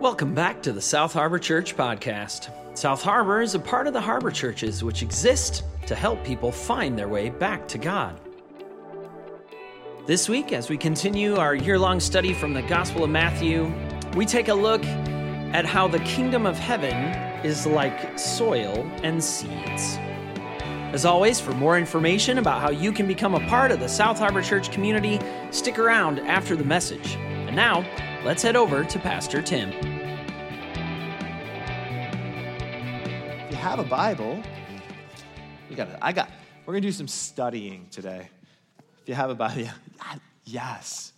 [0.00, 2.48] Welcome back to the South Harbor Church podcast.
[2.74, 6.98] South Harbor is a part of the Harbor Churches, which exist to help people find
[6.98, 8.18] their way back to God.
[10.06, 13.70] This week, as we continue our year long study from the Gospel of Matthew,
[14.16, 16.96] we take a look at how the kingdom of heaven
[17.44, 19.98] is like soil and seeds.
[20.94, 24.18] As always, for more information about how you can become a part of the South
[24.18, 25.20] Harbor Church community,
[25.50, 27.16] stick around after the message.
[27.16, 27.84] And now,
[28.24, 29.89] let's head over to Pastor Tim.
[33.60, 34.42] Have a Bible,
[35.68, 35.88] you got.
[36.00, 36.30] I got.
[36.64, 38.30] We're gonna do some studying today.
[39.02, 40.14] If you have a Bible, yeah,
[40.44, 41.12] yes.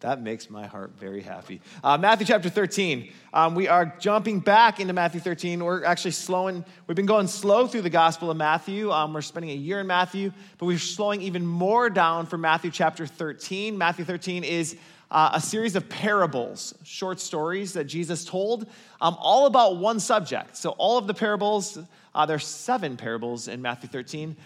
[0.00, 1.62] That makes my heart very happy.
[1.82, 3.12] Uh, Matthew chapter 13.
[3.32, 5.62] Um, we are jumping back into Matthew 13.
[5.62, 8.90] We're actually slowing, we've been going slow through the Gospel of Matthew.
[8.90, 12.70] Um, we're spending a year in Matthew, but we're slowing even more down for Matthew
[12.70, 13.76] chapter 13.
[13.76, 14.76] Matthew 13 is
[15.10, 18.66] uh, a series of parables, short stories that Jesus told,
[19.00, 20.56] um, all about one subject.
[20.56, 21.78] So, all of the parables,
[22.14, 24.36] uh, there's seven parables in Matthew 13.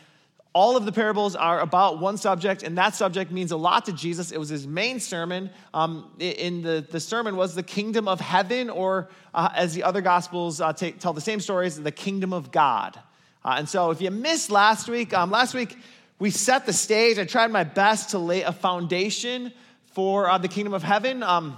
[0.54, 3.92] All of the parables are about one subject, and that subject means a lot to
[3.92, 4.30] Jesus.
[4.30, 5.50] It was his main sermon.
[5.74, 10.00] Um, in the, the sermon was the kingdom of heaven, or uh, as the other
[10.00, 12.98] gospels uh, t- tell the same stories, the kingdom of God.
[13.44, 15.76] Uh, and so, if you missed last week, um, last week
[16.18, 17.18] we set the stage.
[17.18, 19.52] I tried my best to lay a foundation
[19.94, 21.22] for uh, the kingdom of heaven.
[21.22, 21.56] Um,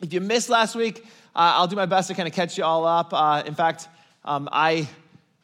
[0.00, 2.62] if you missed last week, uh, I'll do my best to kind of catch you
[2.62, 3.12] all up.
[3.12, 3.88] Uh, in fact,
[4.24, 4.88] um, I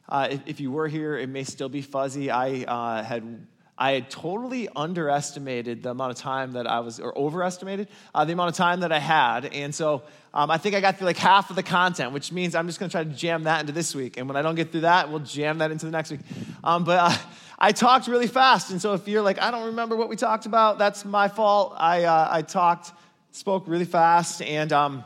[0.07, 2.31] uh, if, if, you were here, it may still be fuzzy.
[2.31, 3.45] I had
[3.81, 8.33] I had totally underestimated the amount of time that I was, or overestimated uh, the
[8.33, 10.03] amount of time that I had, and so
[10.35, 12.79] um, I think I got through like half of the content, which means I'm just
[12.79, 14.17] going to try to jam that into this week.
[14.17, 16.19] And when I don't get through that, we'll jam that into the next week.
[16.63, 17.17] Um, but uh,
[17.57, 20.45] I talked really fast, and so if you're like, I don't remember what we talked
[20.45, 21.73] about, that's my fault.
[21.75, 22.91] I uh, I talked,
[23.31, 25.03] spoke really fast, and um,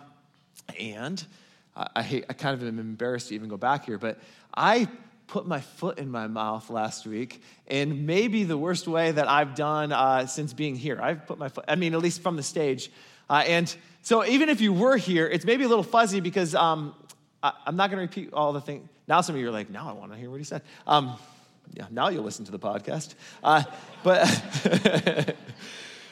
[0.78, 1.26] and
[1.78, 4.20] I, hate, I kind of am embarrassed to even go back here, but
[4.54, 4.90] I
[5.28, 9.56] put my foot in my mouth last week in maybe the worst way that I've
[9.56, 11.00] done uh, since being here.
[11.02, 12.92] I've put my foot, I mean, at least from the stage.
[13.30, 16.96] Uh, and so even if you were here, it's maybe a little fuzzy because um,
[17.42, 18.88] I, am not going to repeat all the things.
[19.08, 20.62] Now some of you are like, now I want to hear what he said.
[20.86, 21.18] Um,
[21.74, 23.16] yeah, now you'll listen to the podcast.
[23.44, 23.64] Uh,
[24.04, 24.26] but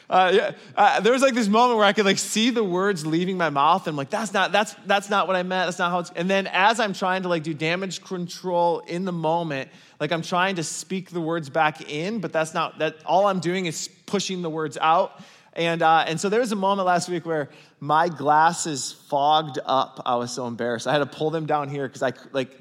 [0.09, 3.05] Uh, yeah, uh, there was like this moment where I could like see the words
[3.05, 5.67] leaving my mouth, and I'm like, that's not that's that's not what I meant.
[5.67, 6.11] That's not how it's.
[6.15, 9.69] And then as I'm trying to like do damage control in the moment,
[9.99, 12.97] like I'm trying to speak the words back in, but that's not that.
[13.05, 15.21] All I'm doing is pushing the words out.
[15.53, 17.49] And uh, and so there was a moment last week where
[17.79, 20.01] my glasses fogged up.
[20.05, 20.87] I was so embarrassed.
[20.87, 22.51] I had to pull them down here because I like.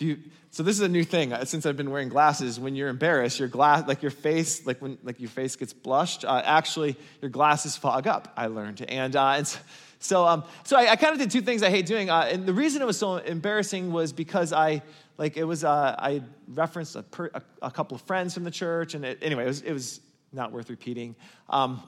[0.00, 0.18] If you
[0.54, 2.60] so this is a new thing uh, since I've been wearing glasses.
[2.60, 6.24] When you're embarrassed, your glass, like your face, like when like your face gets blushed,
[6.24, 8.32] uh, actually your glasses fog up.
[8.36, 9.58] I learned, and uh, and
[9.98, 12.08] so um, so I, I kind of did two things I hate doing.
[12.08, 14.82] Uh, and the reason it was so embarrassing was because I
[15.18, 18.52] like it was uh, I referenced a, per, a, a, couple of friends from the
[18.52, 20.00] church, and it, anyway, it was it was
[20.32, 21.16] not worth repeating.
[21.50, 21.82] Um,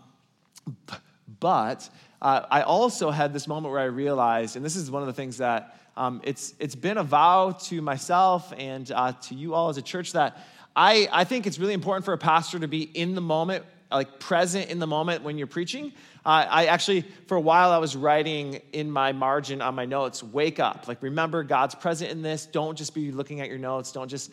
[1.39, 1.89] but
[2.21, 5.13] uh, I also had this moment where I realized, and this is one of the
[5.13, 9.69] things that um, it's, it's been a vow to myself and uh, to you all
[9.69, 10.39] as a church that
[10.75, 14.21] I, I think it's really important for a pastor to be in the moment, like
[14.21, 15.93] present in the moment when you're preaching.
[16.25, 20.23] Uh, I actually, for a while, I was writing in my margin on my notes,
[20.23, 20.87] wake up.
[20.87, 22.47] Like, remember, God's present in this.
[22.47, 23.93] Don't just be looking at your notes.
[23.93, 24.31] Don't just.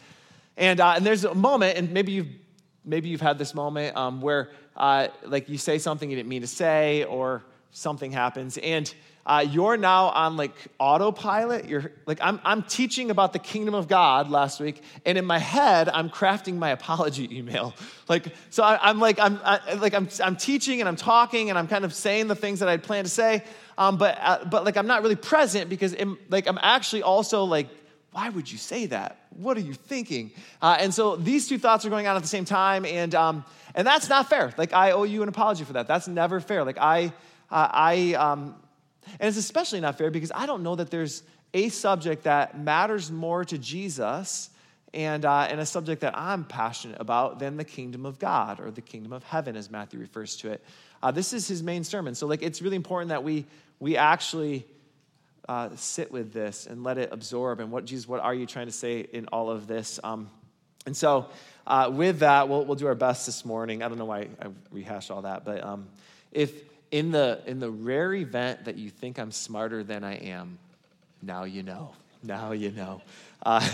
[0.57, 2.27] And, uh, and there's a moment, and maybe you've,
[2.83, 6.41] maybe you've had this moment um, where, uh, like, you say something you didn't mean
[6.41, 8.57] to say, or something happens.
[8.57, 8.93] And
[9.25, 11.65] uh, you're now on like autopilot.
[11.65, 15.39] You're like, I'm, I'm teaching about the kingdom of God last week, and in my
[15.39, 17.73] head, I'm crafting my apology email.
[18.09, 21.57] Like, so I, am like, I'm I, like, I'm, I'm teaching and I'm talking and
[21.57, 23.45] I'm kind of saying the things that I'd planned to say,
[23.77, 27.45] um, but, uh, but like, I'm not really present because I'm, like, I'm actually also
[27.45, 27.69] like,
[28.11, 29.25] why would you say that?
[29.37, 30.31] What are you thinking?
[30.61, 33.45] Uh, and so these two thoughts are going on at the same time, and um,
[33.73, 34.53] and that's not fair.
[34.57, 35.87] Like, I owe you an apology for that.
[35.87, 36.63] That's never fair.
[36.63, 37.05] Like, I,
[37.49, 38.55] uh, I, um,
[39.19, 41.23] and it's especially not fair because I don't know that there's
[41.53, 44.49] a subject that matters more to Jesus
[44.93, 48.71] and, uh, and a subject that I'm passionate about than the kingdom of God or
[48.71, 50.63] the kingdom of heaven, as Matthew refers to it.
[51.01, 52.15] Uh, this is his main sermon.
[52.15, 53.45] So, like, it's really important that we,
[53.79, 54.65] we actually
[55.49, 57.59] uh, sit with this and let it absorb.
[57.59, 59.99] And what, Jesus, what are you trying to say in all of this?
[60.03, 60.29] Um,
[60.85, 61.29] and so,
[61.65, 63.83] uh, with that, we'll, we'll do our best this morning.
[63.83, 65.87] I don't know why I rehashed all that, but um,
[66.31, 66.51] if
[66.93, 70.59] in the, in the rare event that you think I'm smarter than I am,
[71.23, 71.93] now you know.
[72.21, 73.01] Now you know.
[73.43, 73.67] Uh,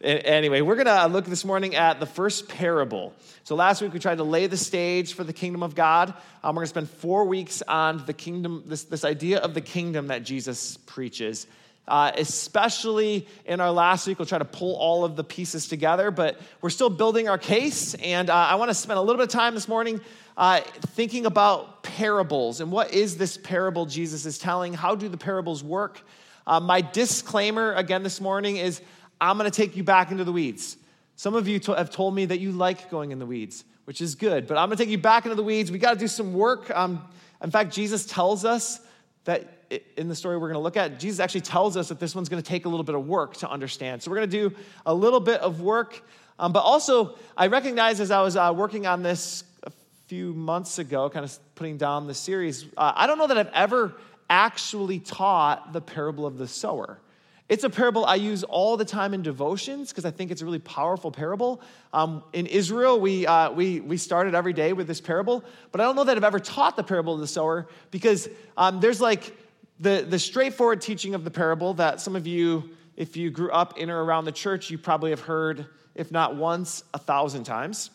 [0.00, 3.12] Anyway, we're going to look this morning at the first parable.
[3.42, 6.14] So last week we tried to lay the stage for the kingdom of God.
[6.44, 9.60] Um, we're going to spend four weeks on the kingdom, this, this idea of the
[9.60, 11.48] kingdom that Jesus preaches.
[11.88, 16.10] Uh, especially in our last week, we'll try to pull all of the pieces together,
[16.10, 17.94] but we're still building our case.
[17.94, 20.00] And uh, I want to spend a little bit of time this morning
[20.36, 24.74] uh, thinking about parables and what is this parable Jesus is telling?
[24.74, 26.00] How do the parables work?
[26.46, 28.80] Uh, my disclaimer again this morning is
[29.20, 30.76] I'm going to take you back into the weeds.
[31.16, 34.14] Some of you have told me that you like going in the weeds, which is
[34.14, 35.72] good, but I'm going to take you back into the weeds.
[35.72, 36.70] We got to do some work.
[36.70, 37.02] Um,
[37.42, 38.80] in fact, Jesus tells us
[39.24, 39.57] that
[39.96, 42.28] in the story we're going to look at, Jesus actually tells us that this one's
[42.28, 44.02] going to take a little bit of work to understand.
[44.02, 44.56] So we're going to do
[44.86, 46.02] a little bit of work.
[46.38, 49.72] Um, but also, I recognize as I was uh, working on this a
[50.06, 53.52] few months ago, kind of putting down the series, uh, I don't know that I've
[53.52, 53.94] ever
[54.30, 57.00] actually taught the parable of the sower.
[57.48, 60.44] It's a parable I use all the time in devotions because I think it's a
[60.44, 61.62] really powerful parable.
[61.94, 65.42] Um, in Israel, we, uh, we, we started every day with this parable,
[65.72, 68.28] but I don't know that I've ever taught the parable of the sower because
[68.58, 69.34] um, there's like
[69.80, 73.78] the, the straightforward teaching of the parable that some of you, if you grew up
[73.78, 77.90] in or around the church, you probably have heard, if not once, a thousand times.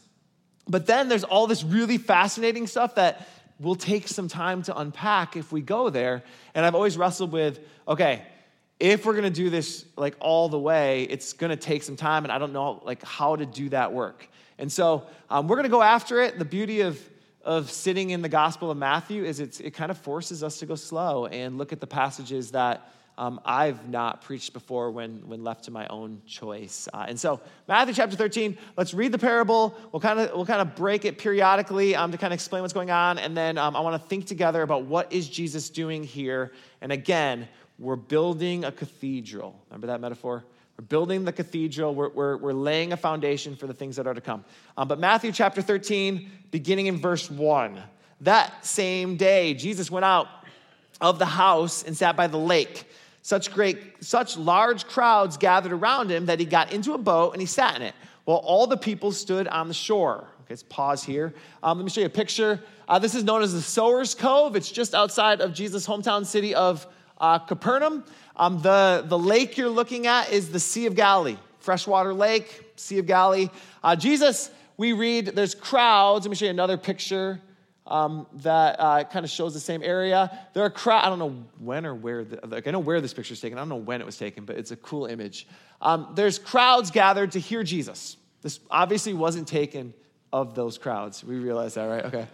[0.68, 3.27] But then there's all this really fascinating stuff that
[3.59, 6.24] will take some time to unpack if we go there.
[6.56, 8.24] And I've always wrestled with okay,
[8.79, 12.31] if we're to do this like all the way, it's to take some time, and
[12.31, 14.27] I don't know like how to do that work.
[14.57, 16.39] And so um, we're to go after it.
[16.39, 17.00] The beauty of
[17.44, 20.75] of sitting in the Gospel of Matthew is it kind of forces us to go
[20.75, 25.66] slow and look at the passages that um, I've not preached before when, when left
[25.66, 26.88] to my own choice.
[26.94, 29.78] Uh, and so, Matthew chapter 13, let's read the parable.
[29.92, 32.74] We'll kind of, we'll kind of break it periodically um, to kind of explain what's
[32.74, 33.19] going on.
[33.19, 36.54] And then um, I want to think together about what is Jesus doing here.
[36.81, 37.48] And again,
[37.78, 39.60] we're building a cathedral.
[39.69, 40.44] Remember that metaphor?
[40.78, 41.94] We're building the cathedral.
[41.94, 44.44] We're, we're, we're laying a foundation for the things that are to come.
[44.78, 47.81] Um, but Matthew chapter 13, beginning in verse 1.
[48.22, 50.28] That same day, Jesus went out
[51.00, 52.86] of the house and sat by the lake.
[53.22, 57.42] Such great, such large crowds gathered around him that he got into a boat and
[57.42, 57.94] he sat in it,
[58.25, 60.28] while all the people stood on the shore.
[60.42, 61.34] Okay, let's pause here.
[61.62, 62.62] Um, let me show you a picture.
[62.88, 64.56] Uh, this is known as the Sower's Cove.
[64.56, 66.86] It's just outside of Jesus' hometown city of
[67.20, 68.04] uh, Capernaum.
[68.35, 73.00] Um, the, the lake you're looking at is the Sea of Galilee, freshwater lake, Sea
[73.00, 73.50] of Galilee.
[73.83, 76.25] Uh, Jesus, we read, there's crowds.
[76.25, 77.39] Let me show you another picture
[77.85, 80.31] um, that uh, kind of shows the same area.
[80.53, 83.13] There are crowds, I don't know when or where, the, like, I know where this
[83.13, 83.57] picture is taken.
[83.57, 85.47] I don't know when it was taken, but it's a cool image.
[85.81, 88.18] Um, there's crowds gathered to hear Jesus.
[88.41, 89.94] This obviously wasn't taken
[90.31, 91.24] of those crowds.
[91.24, 92.06] We realize that, right?
[92.06, 92.27] Okay.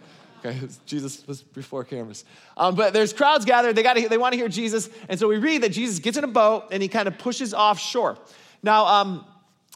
[0.44, 2.24] Okay, Jesus was before cameras.
[2.56, 3.76] Um, but there's crowds gathered.
[3.76, 4.88] They, gotta, they want to hear Jesus.
[5.08, 7.54] And so we read that Jesus gets in a boat and he kind of pushes
[7.54, 8.18] offshore.
[8.62, 9.24] Now, um,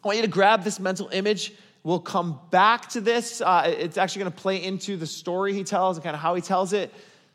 [0.03, 1.53] I want you to grab this mental image.
[1.83, 3.41] We'll come back to this.
[3.41, 6.35] Uh, it's actually going to play into the story he tells and kind of how
[6.35, 6.93] he tells it.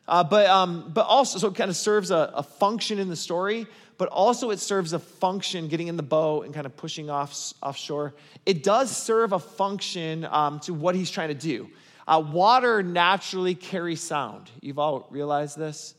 [0.07, 3.15] Uh, but, um, but also, so it kind of serves a, a function in the
[3.15, 3.67] story,
[3.99, 7.53] but also it serves a function getting in the boat and kind of pushing off
[7.61, 8.15] offshore.
[8.47, 11.69] It does serve a function um, to what he's trying to do.
[12.09, 14.49] Uh, water naturally carries sound.
[14.61, 15.93] You've all realized this.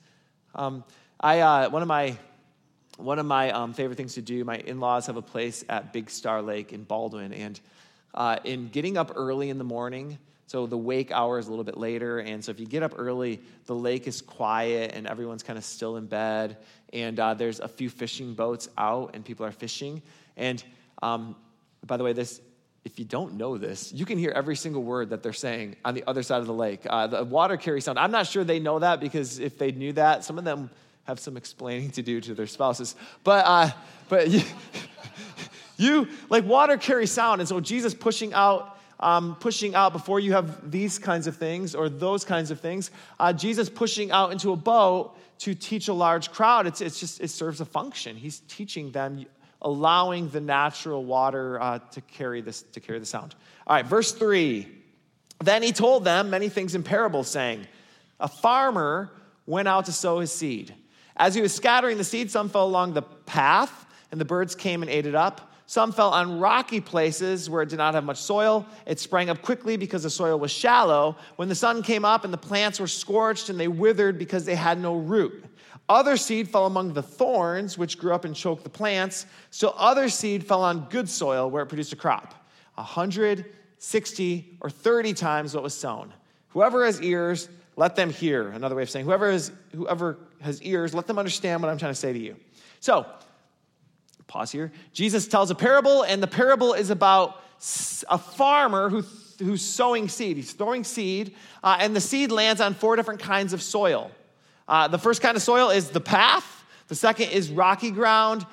[0.56, 0.82] Um,
[1.20, 2.16] I uh, one of my
[2.96, 4.44] one of my um, favorite things to do.
[4.44, 7.60] My in-laws have a place at Big Star Lake in Baldwin, and
[8.12, 10.18] uh, in getting up early in the morning.
[10.48, 12.94] So the wake hour is a little bit later, and so if you get up
[12.98, 16.56] early, the lake is quiet and everyone's kind of still in bed,
[16.92, 20.02] and uh, there's a few fishing boats out and people are fishing.
[20.36, 20.60] And
[21.02, 21.36] um,
[21.86, 22.40] by the way, this
[22.84, 25.94] if you don't know this, you can hear every single word that they're saying on
[25.94, 26.80] the other side of the lake.
[26.88, 27.98] Uh, the water carries sound.
[27.98, 30.70] I'm not sure they know that because if they knew that, some of them
[31.04, 32.94] have some explaining to do to their spouses.
[33.22, 33.70] But, uh,
[34.08, 34.42] but you,
[35.76, 37.40] you, like water carries sound.
[37.40, 41.74] And so Jesus pushing out, um, pushing out before you have these kinds of things
[41.74, 45.94] or those kinds of things, uh, Jesus pushing out into a boat to teach a
[45.94, 48.16] large crowd, it's, it's just, it serves a function.
[48.16, 49.26] He's teaching them
[49.62, 53.34] allowing the natural water uh, to, carry this, to carry the sound.
[53.66, 54.66] All right, verse 3.
[55.42, 57.66] Then he told them many things in parables, saying,
[58.18, 59.10] A farmer
[59.46, 60.74] went out to sow his seed.
[61.16, 64.82] As he was scattering the seed, some fell along the path, and the birds came
[64.82, 65.50] and ate it up.
[65.66, 68.66] Some fell on rocky places where it did not have much soil.
[68.86, 71.16] It sprang up quickly because the soil was shallow.
[71.36, 74.56] When the sun came up and the plants were scorched and they withered because they
[74.56, 75.44] had no root.
[75.90, 79.26] Other seed fell among the thorns, which grew up and choked the plants.
[79.50, 82.32] Still, other seed fell on good soil, where it produced a crop,
[82.76, 86.14] 160 or thirty times what was sown.
[86.50, 88.50] Whoever has ears, let them hear.
[88.50, 91.90] Another way of saying, whoever has, whoever has ears, let them understand what I'm trying
[91.92, 92.36] to say to you.
[92.78, 93.04] So,
[94.28, 94.70] pause here.
[94.92, 97.42] Jesus tells a parable, and the parable is about
[98.08, 99.02] a farmer who,
[99.40, 100.36] who's sowing seed.
[100.36, 104.12] He's throwing seed, uh, and the seed lands on four different kinds of soil.
[104.70, 108.46] Uh, the first kind of soil is the path, the second is rocky ground,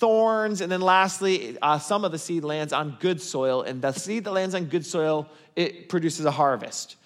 [0.00, 3.92] thorns, and then lastly, uh, some of the seed lands on good soil, and the
[3.92, 6.96] seed that lands on good soil, it produces a harvest.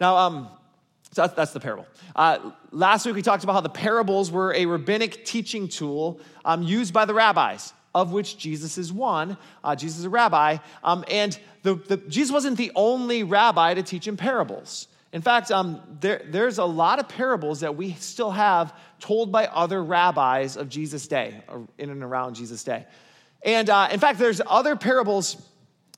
[0.00, 0.48] Now, um,
[1.12, 1.86] so that's, the parable.
[2.16, 6.64] Uh, last week we talked about how the parables were a rabbinic teaching tool um,
[6.64, 9.36] used by the rabbis, of which Jesus is one.
[9.62, 10.56] Uh, Jesus is a rabbi.
[10.82, 14.88] Um, and the, the, Jesus wasn't the only rabbi to teach in parables.
[15.12, 19.46] In fact, um, there, there's a lot of parables that we still have told by
[19.46, 21.42] other rabbis of Jesus' day,
[21.78, 22.86] in and around Jesus' day.
[23.42, 25.36] And uh, in fact, there's other parables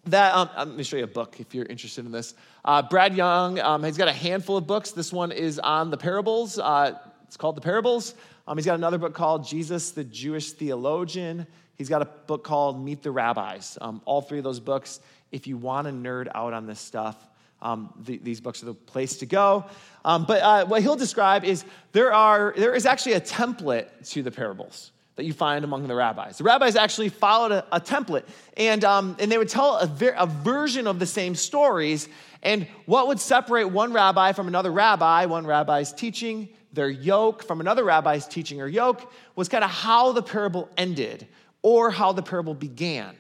[0.06, 2.34] that, um, let me show you a book if you're interested in this.
[2.64, 4.92] Uh, Brad Young um, has got a handful of books.
[4.92, 6.58] This one is on the parables.
[6.58, 8.14] Uh, it's called The Parables.
[8.46, 11.46] Um, he's got another book called Jesus, the Jewish Theologian.
[11.76, 13.78] He's got a book called Meet the Rabbis.
[13.80, 15.00] Um, all three of those books,
[15.30, 17.16] if you want to nerd out on this stuff,
[17.62, 19.64] um, the, these books are the place to go.
[20.04, 24.22] Um, but uh, what he'll describe is there, are, there is actually a template to
[24.22, 26.38] the parables that you find among the rabbis.
[26.38, 28.24] The rabbis actually followed a, a template,
[28.56, 32.08] and, um, and they would tell a, ver- a version of the same stories.
[32.42, 37.60] And what would separate one rabbi from another rabbi, one rabbi's teaching, their yoke from
[37.60, 41.28] another rabbi's teaching or yoke, was kind of how the parable ended
[41.60, 43.14] or how the parable began.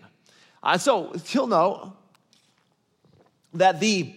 [0.62, 1.92] Uh, so he'll know
[3.54, 4.14] that the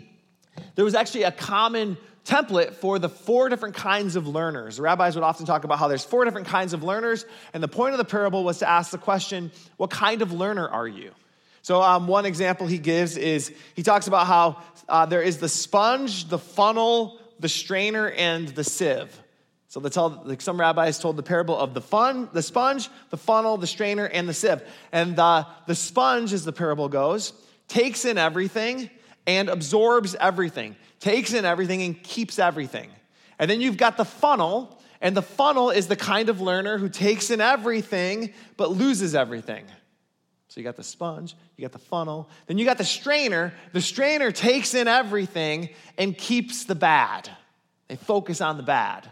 [0.76, 4.80] there was actually a common template for the four different kinds of learners.
[4.80, 7.94] Rabbis would often talk about how there's four different kinds of learners, and the point
[7.94, 11.12] of the parable was to ask the question, what kind of learner are you?
[11.62, 15.50] So, um, one example he gives is he talks about how uh, there is the
[15.50, 19.20] sponge, the funnel, the strainer, and the sieve.
[19.68, 23.18] So, they tell, like some rabbis told the parable of the fun, the sponge, the
[23.18, 24.62] funnel, the strainer, and the sieve.
[24.92, 27.34] And the, the sponge, as the parable goes,
[27.68, 28.92] takes in everything
[29.28, 32.90] and absorbs everything, takes in everything and keeps everything.
[33.40, 36.90] And then you've got the funnel, and the funnel is the kind of learner who
[36.90, 39.66] takes in everything but loses everything.
[40.48, 43.54] So you got the sponge, you got the funnel, then you got the strainer.
[43.74, 47.30] The strainer takes in everything and keeps the bad.
[47.90, 49.10] They focus on the bad.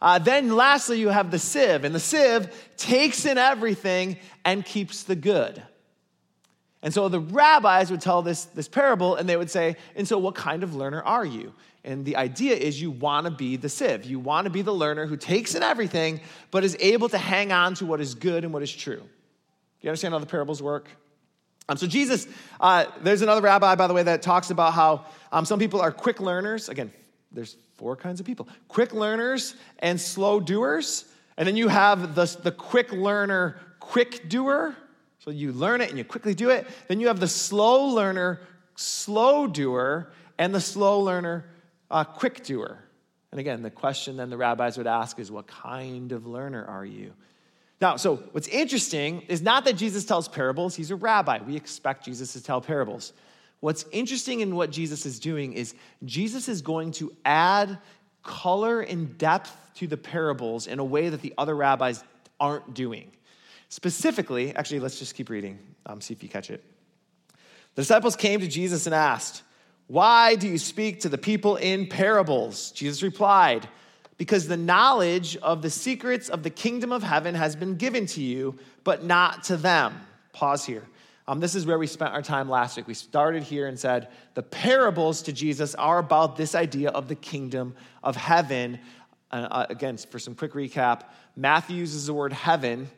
[0.00, 5.02] Uh, then lastly, you have the sieve, and the sieve takes in everything and keeps
[5.02, 5.62] the good.
[6.86, 10.18] And so the rabbis would tell this, this parable and they would say, And so
[10.18, 11.52] what kind of learner are you?
[11.82, 14.04] And the idea is you want to be the sieve.
[14.04, 16.20] You want to be the learner who takes in everything,
[16.52, 18.98] but is able to hang on to what is good and what is true.
[19.00, 19.04] Do
[19.80, 20.88] you understand how the parables work?
[21.68, 22.28] Um, so, Jesus,
[22.60, 25.90] uh, there's another rabbi, by the way, that talks about how um, some people are
[25.90, 26.68] quick learners.
[26.68, 26.92] Again,
[27.32, 31.04] there's four kinds of people quick learners and slow doers.
[31.36, 34.76] And then you have the, the quick learner, quick doer.
[35.26, 36.68] So you learn it and you quickly do it.
[36.86, 38.40] Then you have the slow learner,
[38.76, 41.44] slow doer, and the slow learner,
[41.90, 42.78] uh, quick doer.
[43.32, 46.84] And again, the question then the rabbis would ask is, What kind of learner are
[46.84, 47.12] you?
[47.80, 51.40] Now, so what's interesting is not that Jesus tells parables, he's a rabbi.
[51.44, 53.12] We expect Jesus to tell parables.
[53.58, 57.78] What's interesting in what Jesus is doing is Jesus is going to add
[58.22, 62.04] color and depth to the parables in a way that the other rabbis
[62.38, 63.10] aren't doing.
[63.68, 66.62] Specifically, actually, let's just keep reading, um, see if you catch it.
[67.74, 69.42] The disciples came to Jesus and asked,
[69.86, 72.70] Why do you speak to the people in parables?
[72.70, 73.68] Jesus replied,
[74.18, 78.22] Because the knowledge of the secrets of the kingdom of heaven has been given to
[78.22, 80.00] you, but not to them.
[80.32, 80.82] Pause here.
[81.28, 82.86] Um, this is where we spent our time last week.
[82.86, 87.16] We started here and said the parables to Jesus are about this idea of the
[87.16, 88.78] kingdom of heaven.
[89.32, 91.02] Uh, uh again, for some quick recap,
[91.34, 92.88] Matthew uses the word heaven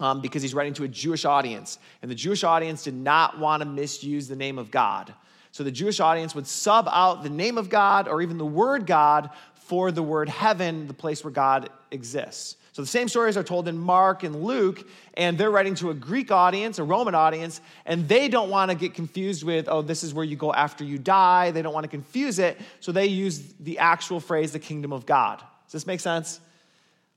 [0.00, 1.78] um, because he's writing to a Jewish audience.
[2.02, 5.14] And the Jewish audience did not want to misuse the name of God.
[5.52, 8.86] So the Jewish audience would sub out the name of God or even the word
[8.86, 12.56] God for the word heaven, the place where God exists.
[12.72, 15.94] So the same stories are told in Mark and Luke, and they're writing to a
[15.94, 20.02] Greek audience, a Roman audience, and they don't want to get confused with, oh, this
[20.02, 21.50] is where you go after you die.
[21.50, 25.04] They don't want to confuse it, so they use the actual phrase, the kingdom of
[25.04, 25.38] God.
[25.66, 26.40] Does this make sense?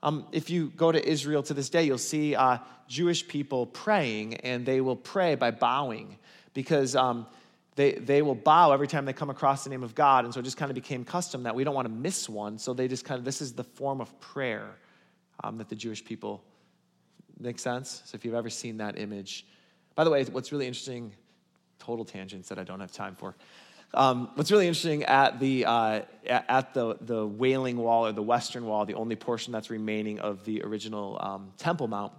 [0.06, 4.36] Um, if you go to Israel to this day, you'll see uh, Jewish people praying,
[4.36, 6.18] and they will pray by bowing
[6.54, 7.26] because um,
[7.76, 10.24] they, they will bow every time they come across the name of God.
[10.24, 12.60] And so it just kind of became custom that we don't want to miss one.
[12.60, 14.76] So they just kind of, this is the form of prayer
[15.44, 16.44] um, that the Jewish people
[17.40, 18.04] make sense?
[18.06, 19.48] So if you've ever seen that image,
[19.96, 21.14] by the way, what's really interesting,
[21.80, 23.36] total tangents that I don't have time for.
[23.94, 28.66] Um, what's really interesting at the, uh, at the, the Wailing Wall or the Western
[28.66, 32.12] Wall, the only portion that's remaining of the original um, Temple Mount,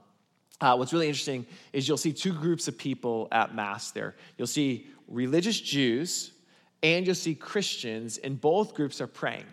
[0.60, 4.14] uh, what's really interesting is you'll see two groups of people at Mass there.
[4.38, 6.32] You'll see religious Jews
[6.82, 9.46] and you'll see Christians, and both groups are praying.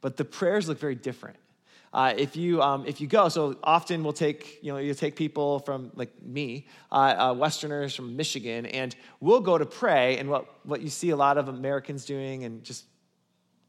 [0.00, 1.36] But the prayers look very different.
[1.92, 5.16] Uh, if you um, if you go, so often we'll take you know you take
[5.16, 10.18] people from like me, uh, uh, Westerners from Michigan, and we'll go to pray.
[10.18, 12.84] And what what you see a lot of Americans doing, and just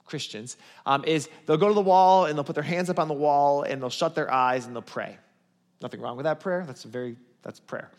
[0.06, 3.08] Christians, um, is they'll go to the wall and they'll put their hands up on
[3.08, 5.18] the wall and they'll shut their eyes and they'll pray.
[5.82, 6.66] Nothing wrong with that prayer.
[6.68, 7.90] That's a very that's prayer.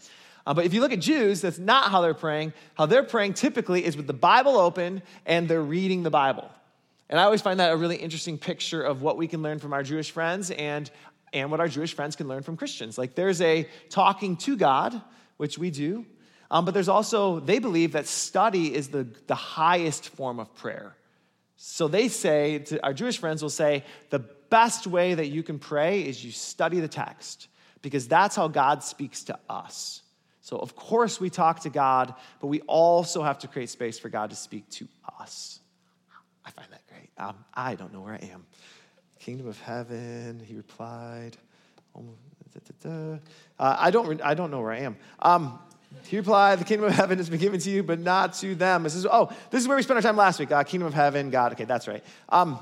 [0.46, 2.52] Uh, but if you look at Jews, that's not how they're praying.
[2.74, 6.50] How they're praying typically is with the Bible open and they're reading the Bible.
[7.10, 9.72] And I always find that a really interesting picture of what we can learn from
[9.72, 10.88] our Jewish friends and,
[11.32, 12.96] and what our Jewish friends can learn from Christians.
[12.96, 15.02] Like there's a talking to God,
[15.36, 16.06] which we do,
[16.52, 20.96] um, but there's also, they believe that study is the, the highest form of prayer.
[21.56, 25.58] So they say, to, our Jewish friends will say, the best way that you can
[25.58, 27.48] pray is you study the text
[27.82, 30.02] because that's how God speaks to us.
[30.42, 34.08] So, of course, we talk to God, but we also have to create space for
[34.08, 34.88] God to speak to
[35.20, 35.60] us.
[36.44, 36.79] I find that
[37.20, 38.46] Um, I don't know where I am.
[39.18, 41.36] Kingdom of heaven, he replied.
[41.94, 43.18] Uh,
[43.58, 44.96] I, don't, I don't know where I am.
[45.18, 45.58] Um,
[46.06, 48.84] he replied, The kingdom of heaven has been given to you, but not to them.
[48.84, 50.50] This is, oh, this is where we spent our time last week.
[50.50, 51.52] Uh, kingdom of heaven, God.
[51.52, 52.02] Okay, that's right.
[52.30, 52.58] Um,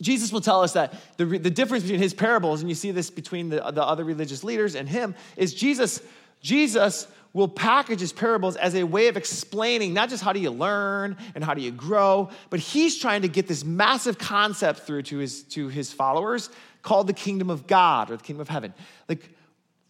[0.00, 3.08] Jesus will tell us that the, the difference between his parables, and you see this
[3.08, 6.02] between the, the other religious leaders and him, is Jesus,
[6.40, 10.50] Jesus will package his parables as a way of explaining not just how do you
[10.50, 15.02] learn and how do you grow, but he's trying to get this massive concept through
[15.02, 16.50] to his, to his followers
[16.82, 18.74] called the kingdom of God or the kingdom of heaven.
[19.08, 19.30] Like,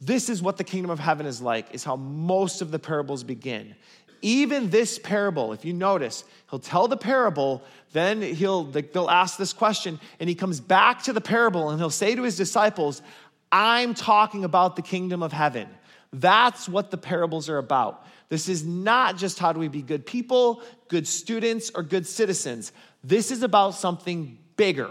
[0.01, 3.25] this is what the kingdom of heaven is like, is how most of the parables
[3.25, 3.75] begin.
[4.21, 9.53] Even this parable, if you notice, he'll tell the parable, then he'll they'll ask this
[9.53, 13.03] question, and he comes back to the parable and he'll say to his disciples,
[13.51, 15.69] I'm talking about the kingdom of heaven.
[16.13, 18.07] That's what the parables are about.
[18.29, 22.73] This is not just how do we be good people, good students, or good citizens.
[23.03, 24.91] This is about something bigger.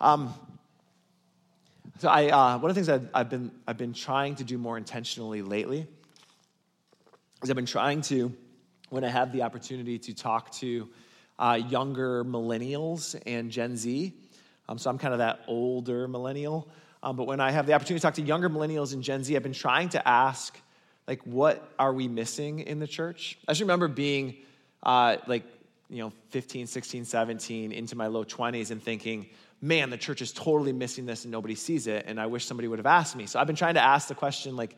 [0.00, 0.34] Um,
[1.98, 4.58] so I, uh, one of the things I've, I've, been, I've been trying to do
[4.58, 5.86] more intentionally lately
[7.42, 8.32] is I've been trying to,
[8.90, 10.88] when I have the opportunity to talk to
[11.38, 14.12] uh, younger millennials and Gen Z,
[14.68, 16.68] um, so I'm kind of that older millennial,
[17.02, 19.34] um, but when I have the opportunity to talk to younger millennials and Gen Z,
[19.34, 20.58] I've been trying to ask,
[21.08, 23.38] like, what are we missing in the church?
[23.48, 24.36] I just remember being
[24.82, 25.44] uh, like,
[25.90, 29.26] you know, 15, 16, 17, into my low 20s and thinking,
[29.60, 32.04] man, the church is totally missing this and nobody sees it.
[32.06, 33.26] And I wish somebody would have asked me.
[33.26, 34.76] So I've been trying to ask the question, like,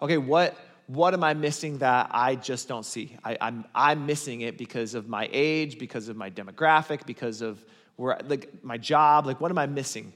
[0.00, 0.56] okay, what,
[0.86, 3.16] what am I missing that I just don't see?
[3.24, 7.64] I, I'm, I'm missing it because of my age, because of my demographic, because of
[7.96, 9.26] where, like, my job.
[9.26, 10.12] Like, what am I missing?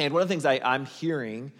[0.00, 1.50] And one of the things I, am hearing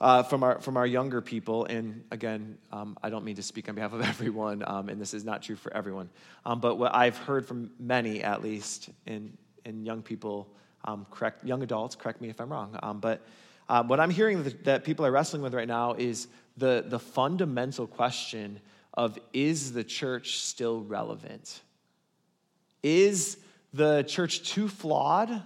[0.00, 3.68] uh, from, our, from our younger people, and again, um, I don't mean to speak
[3.68, 6.10] on behalf of everyone, um, and this is not true for everyone,
[6.44, 10.52] um, but what I've heard from many, at least, in, in young people,
[10.86, 13.24] um, correct, young adults, correct me if I'm wrong, um, but
[13.68, 16.98] uh, what I'm hearing that, that people are wrestling with right now is the, the
[16.98, 18.60] fundamental question
[18.92, 21.60] of is the church still relevant?
[22.82, 23.38] Is
[23.72, 25.44] the church too flawed?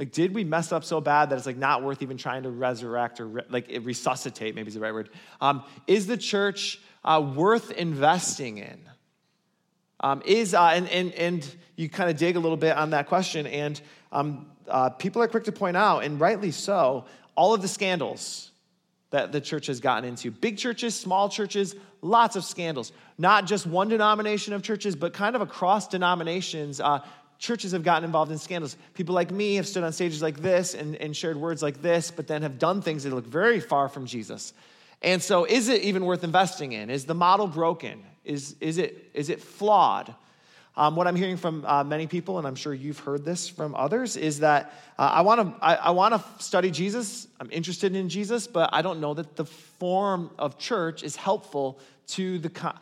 [0.00, 2.50] Like, did we mess up so bad that it's like not worth even trying to
[2.50, 4.54] resurrect or re- like resuscitate?
[4.54, 5.10] Maybe is the right word.
[5.42, 8.80] Um, is the church uh, worth investing in?
[10.00, 13.08] Um, is uh, and and and you kind of dig a little bit on that
[13.08, 13.78] question, and
[14.10, 18.52] um, uh, people are quick to point out, and rightly so, all of the scandals
[19.10, 20.30] that the church has gotten into.
[20.30, 22.92] Big churches, small churches, lots of scandals.
[23.18, 26.80] Not just one denomination of churches, but kind of across denominations.
[26.80, 27.00] Uh,
[27.40, 28.76] churches have gotten involved in scandals.
[28.94, 32.10] People like me have stood on stages like this and, and shared words like this,
[32.10, 34.52] but then have done things that look very far from Jesus.
[35.02, 36.90] And so, is it even worth investing in?
[36.90, 38.04] Is the model broken?
[38.24, 40.14] Is, is, it, is it flawed?
[40.76, 43.74] Um, what I'm hearing from uh, many people, and I'm sure you've heard this from
[43.74, 47.26] others, is that uh, I want to I, I want to study Jesus.
[47.40, 51.80] I'm interested in Jesus, but I don't know that the form of church is helpful
[52.08, 52.50] to the.
[52.50, 52.78] Con-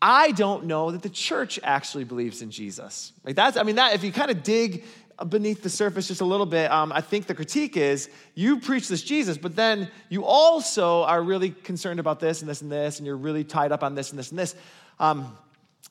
[0.00, 3.12] I don't know that the church actually believes in Jesus.
[3.24, 4.84] Like that's, I mean, that if you kind of dig
[5.28, 8.88] beneath the surface just a little bit, um, I think the critique is you preach
[8.88, 12.98] this Jesus, but then you also are really concerned about this and this and this,
[12.98, 14.54] and you're really tied up on this and this and this.
[15.00, 15.36] Um,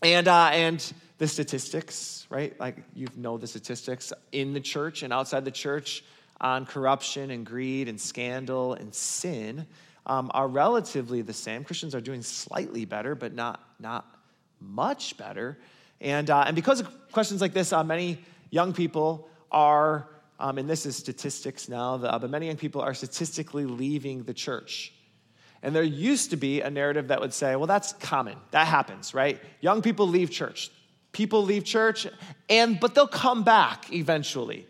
[0.02, 2.60] and, uh, and the statistics, right?
[2.60, 6.04] Like you know the statistics in the church and outside the church
[6.42, 9.66] on corruption and greed and scandal and sin
[10.06, 11.64] um, are relatively the same.
[11.64, 14.06] Christians are doing slightly better, but not, not
[14.60, 15.58] much better.
[16.02, 20.70] And, uh, and because of questions like this, uh, many young people are, um, and
[20.70, 24.94] this is statistics now, uh, but many young people are statistically leaving the church.
[25.62, 28.38] And there used to be a narrative that would say, well, that's common.
[28.52, 29.40] That happens, right?
[29.62, 30.70] Young people leave church.
[31.14, 32.08] People leave church,
[32.50, 34.68] and but they'll come back eventually.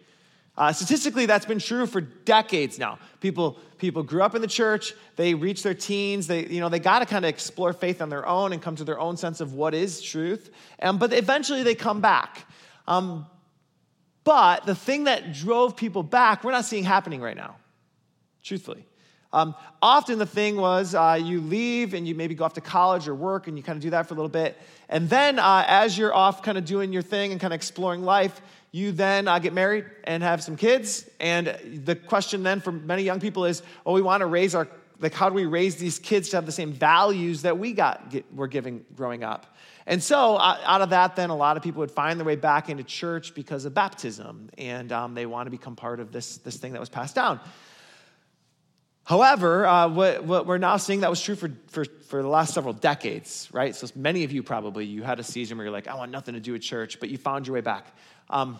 [0.55, 2.99] Uh, statistically, that's been true for decades now.
[3.21, 6.79] People, people grew up in the church, they reach their teens, they, you know, they
[6.79, 9.41] got to kind of explore faith on their own and come to their own sense
[9.41, 10.51] of what is truth.
[10.81, 12.45] Um, but eventually they come back.
[12.87, 13.25] Um,
[14.23, 17.55] but the thing that drove people back, we're not seeing happening right now,
[18.43, 18.85] truthfully.
[19.33, 23.07] Um, often the thing was uh, you leave and you maybe go off to college
[23.07, 24.57] or work and you kind of do that for a little bit.
[24.89, 28.03] And then uh, as you're off kind of doing your thing and kind of exploring
[28.03, 28.39] life,
[28.71, 31.09] you then uh, get married and have some kids.
[31.19, 31.47] And
[31.83, 34.67] the question then for many young people is, oh, we want to raise our,
[34.99, 38.11] like, how do we raise these kids to have the same values that we got,
[38.11, 39.57] get, were giving growing up?
[39.85, 42.37] And so, uh, out of that, then a lot of people would find their way
[42.37, 46.37] back into church because of baptism, and um, they want to become part of this,
[46.37, 47.41] this thing that was passed down.
[49.05, 52.53] However, uh, what, what, we're now seeing that was true for, for, for the last
[52.53, 53.75] several decades, right?
[53.75, 56.35] So many of you probably, you had a season where you're like, I want nothing
[56.35, 57.87] to do with church, but you found your way back.
[58.29, 58.59] Um,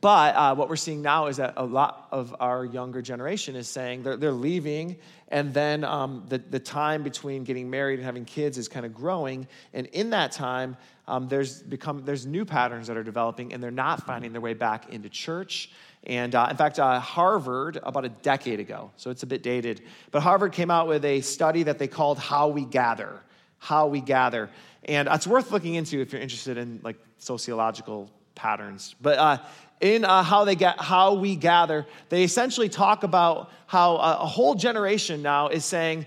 [0.00, 3.68] but uh, what we're seeing now is that a lot of our younger generation is
[3.68, 4.96] saying they're, they're leaving,
[5.28, 8.92] and then um, the, the time between getting married and having kids is kind of
[8.92, 9.46] growing.
[9.72, 10.76] And in that time,
[11.08, 14.54] um, there's become there's new patterns that are developing, and they're not finding their way
[14.54, 15.70] back into church.
[16.04, 19.82] And uh, in fact, uh, Harvard, about a decade ago, so it's a bit dated,
[20.10, 23.20] but Harvard came out with a study that they called How We Gather.
[23.58, 24.50] How We Gather.
[24.84, 28.96] And it's worth looking into if you're interested in like sociological patterns.
[29.00, 29.38] But uh,
[29.80, 34.26] in uh, how they get how we gather, they essentially talk about how a, a
[34.26, 36.06] whole generation now is saying,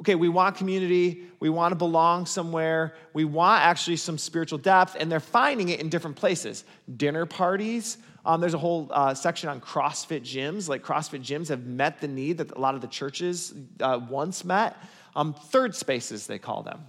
[0.00, 4.96] okay, we want community, we want to belong somewhere, we want actually some spiritual depth,
[4.98, 6.64] and they're finding it in different places.
[6.96, 7.98] Dinner parties.
[8.28, 10.68] Um, there's a whole uh, section on CrossFit gyms.
[10.68, 14.44] Like CrossFit gyms have met the need that a lot of the churches uh, once
[14.44, 14.76] met.
[15.16, 16.84] Um, third spaces, they call them.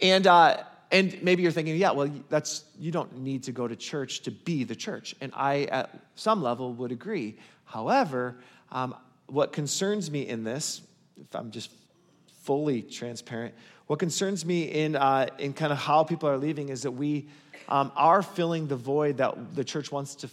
[0.00, 3.74] And uh, and maybe you're thinking, yeah, well, that's you don't need to go to
[3.74, 5.16] church to be the church.
[5.20, 7.36] And I, at some level, would agree.
[7.64, 8.36] However,
[8.70, 8.94] um,
[9.26, 10.82] what concerns me in this,
[11.16, 11.70] if I'm just
[12.42, 13.54] fully transparent,
[13.88, 17.26] what concerns me in uh, in kind of how people are leaving is that we
[17.68, 20.30] um, are filling the void that the church wants to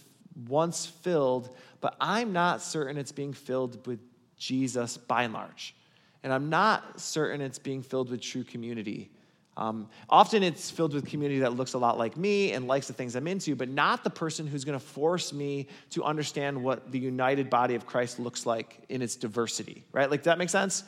[0.48, 4.00] once filled, but I'm not certain it's being filled with
[4.36, 5.74] Jesus by and large,
[6.22, 9.10] and I'm not certain it's being filled with true community.
[9.56, 12.94] Um, often it's filled with community that looks a lot like me and likes the
[12.94, 16.90] things I'm into, but not the person who's going to force me to understand what
[16.90, 20.10] the united body of Christ looks like in its diversity, right?
[20.10, 20.84] Like, that make sense?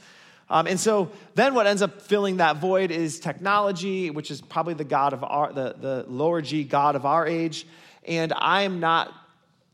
[0.50, 4.74] Um, and so then what ends up filling that void is technology, which is probably
[4.74, 7.66] the God of our, the, the lower G God of our age.
[8.04, 9.12] And I'm not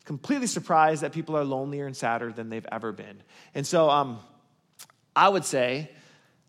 [0.04, 3.22] completely surprised that people are lonelier and sadder than they've ever been.
[3.54, 4.20] And so um,
[5.14, 5.90] I would say,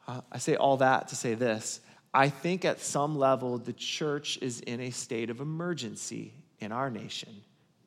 [0.07, 1.81] uh, I say all that to say this
[2.13, 6.89] I think at some level the church is in a state of emergency in our
[6.89, 7.41] nation.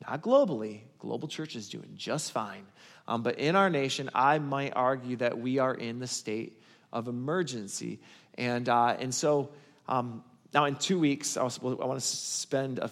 [0.07, 2.65] Not globally, global church is doing just fine.
[3.07, 6.61] Um, but in our nation, I might argue that we are in the state
[6.91, 7.99] of emergency.
[8.35, 9.49] And, uh, and so
[9.87, 12.89] um, now in two weeks, I, was, I want to spend a,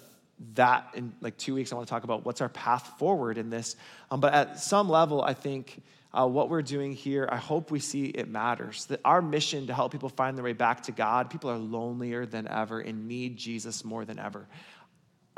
[0.56, 1.72] that in like two weeks.
[1.72, 3.76] I want to talk about what's our path forward in this.
[4.10, 5.82] Um, but at some level, I think
[6.14, 8.86] uh, what we're doing here, I hope we see it matters.
[8.86, 12.26] That our mission to help people find their way back to God, people are lonelier
[12.26, 14.48] than ever and need Jesus more than ever.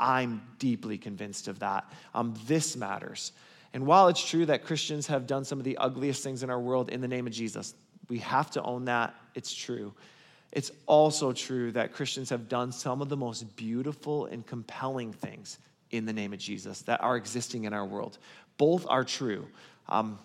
[0.00, 1.90] I'm deeply convinced of that.
[2.12, 3.32] Um, this matters.
[3.74, 6.60] And while it's true that Christians have done some of the ugliest things in our
[6.60, 7.74] world in the name of Jesus,
[8.08, 9.14] we have to own that.
[9.34, 9.92] It's true.
[10.52, 15.58] It's also true that Christians have done some of the most beautiful and compelling things
[15.90, 18.18] in the name of Jesus that are existing in our world.
[18.56, 19.48] Both are true.
[19.88, 20.20] Um,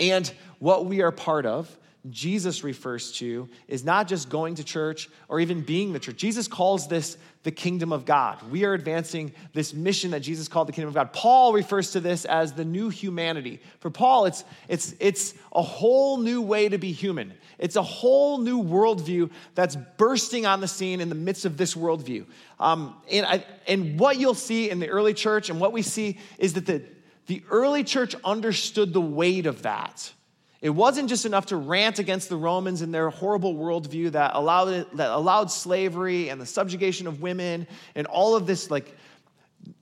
[0.00, 1.76] and what we are part of,
[2.10, 6.16] Jesus refers to, is not just going to church or even being the church.
[6.16, 8.42] Jesus calls this the kingdom of God.
[8.50, 11.12] We are advancing this mission that Jesus called the kingdom of God.
[11.12, 13.60] Paul refers to this as the new humanity.
[13.80, 17.32] For Paul, it's, it's, it's a whole new way to be human.
[17.58, 21.74] It's a whole new worldview that's bursting on the scene in the midst of this
[21.74, 22.26] worldview.
[22.60, 26.18] Um, and, I, and what you'll see in the early church and what we see
[26.38, 26.82] is that the
[27.28, 30.12] the early church understood the weight of that.
[30.60, 34.86] It wasn't just enough to rant against the Romans and their horrible worldview that allowed,
[34.96, 38.70] that allowed slavery and the subjugation of women and all of this.
[38.70, 38.96] Like,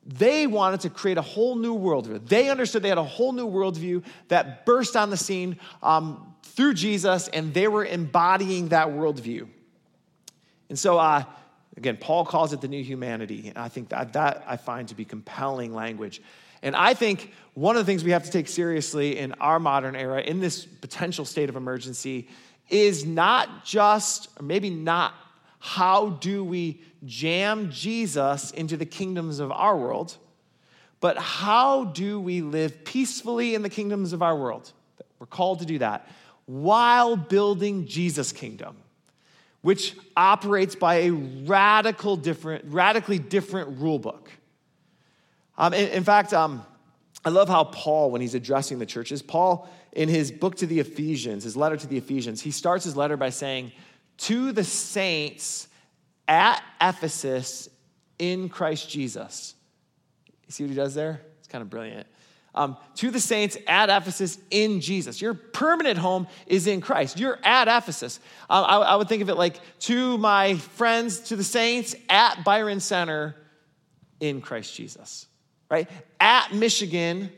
[0.04, 2.28] they wanted to create a whole new worldview.
[2.28, 6.74] They understood they had a whole new worldview that burst on the scene um, through
[6.74, 9.48] Jesus, and they were embodying that worldview.
[10.68, 11.24] And so, uh,
[11.76, 13.48] again, Paul calls it the new humanity.
[13.48, 16.20] And I think that, that I find to be compelling language.
[16.62, 19.96] And I think one of the things we have to take seriously in our modern
[19.96, 22.28] era, in this potential state of emergency,
[22.68, 25.14] is not just, or maybe not,
[25.58, 30.18] how do we jam Jesus into the kingdoms of our world,
[31.00, 34.70] but how do we live peacefully in the kingdoms of our world?
[35.18, 36.06] We're called to do that
[36.44, 38.76] while building Jesus' kingdom,
[39.62, 44.30] which operates by a radical different, radically different rule book.
[45.56, 46.62] Um, in, in, fact, um,
[47.26, 50.78] I love how Paul, when he's addressing the churches, Paul, in his book to the
[50.78, 53.72] Ephesians, his letter to the Ephesians, he starts his letter by saying,
[54.18, 55.66] To the saints
[56.28, 57.68] at Ephesus
[58.20, 59.56] in Christ Jesus.
[60.46, 61.20] You see what he does there?
[61.40, 62.06] It's kind of brilliant.
[62.54, 65.20] Um, to the saints at Ephesus in Jesus.
[65.20, 67.18] Your permanent home is in Christ.
[67.18, 68.20] You're at Ephesus.
[68.48, 72.44] Um, I, I, would think of it like to my friends, to the saints at
[72.44, 73.34] Byron Center
[74.20, 75.26] in Christ Jesus,
[75.70, 75.88] right?
[76.20, 77.30] At Michigan,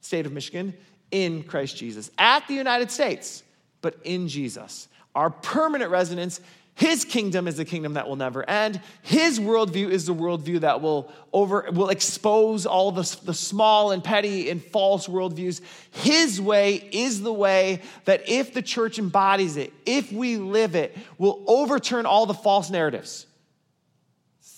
[0.00, 0.74] state of Michigan,
[1.10, 2.10] in Christ Jesus.
[2.18, 3.42] At the United States,
[3.80, 4.88] but in Jesus.
[5.14, 6.40] Our permanent residence
[6.76, 8.80] his kingdom is the kingdom that will never end.
[9.02, 14.02] His worldview is the worldview that will over will expose all the, the small and
[14.02, 15.60] petty and false worldviews.
[15.92, 20.96] His way is the way that if the church embodies it, if we live it,
[21.16, 23.26] will overturn all the false narratives.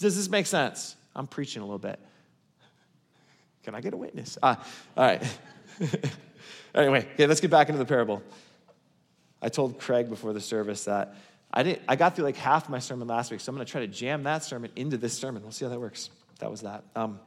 [0.00, 0.96] Does this make sense?
[1.14, 2.00] I'm preaching a little bit.
[3.66, 4.38] Can I get a witness?
[4.40, 4.54] Uh,
[4.96, 5.38] all right.
[6.74, 8.22] anyway, okay, let's get back into the parable.
[9.42, 11.16] I told Craig before the service that
[11.52, 13.72] I, didn't, I got through like half my sermon last week, so I'm going to
[13.72, 15.42] try to jam that sermon into this sermon.
[15.42, 16.10] We'll see how that works.
[16.38, 16.84] That was that.
[16.94, 17.18] Um,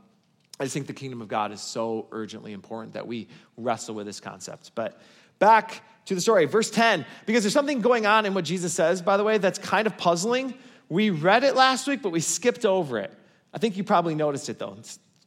[0.62, 4.06] I just think the kingdom of God is so urgently important that we wrestle with
[4.06, 4.72] this concept.
[4.76, 5.02] But
[5.40, 9.02] back to the story, verse 10, because there's something going on in what Jesus says,
[9.02, 10.54] by the way, that's kind of puzzling.
[10.88, 13.14] We read it last week, but we skipped over it.
[13.54, 14.78] I think you probably noticed it though.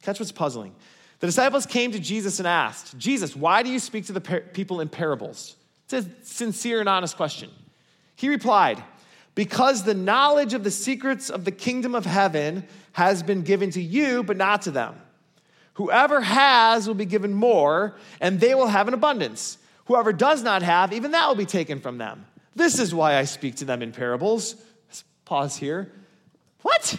[0.03, 0.75] Catch what's puzzling.
[1.22, 4.40] The disciples came to Jesus and asked, Jesus, why do you speak to the par-
[4.40, 5.54] people in parables?
[5.85, 7.48] It's a sincere and honest question.
[8.16, 8.82] He replied,
[9.37, 13.80] Because the knowledge of the secrets of the kingdom of heaven has been given to
[13.80, 14.96] you, but not to them.
[15.74, 19.58] Whoever has will be given more, and they will have an abundance.
[19.85, 22.26] Whoever does not have, even that will be taken from them.
[22.56, 24.56] This is why I speak to them in parables.
[24.88, 25.92] Let's pause here.
[26.62, 26.98] What?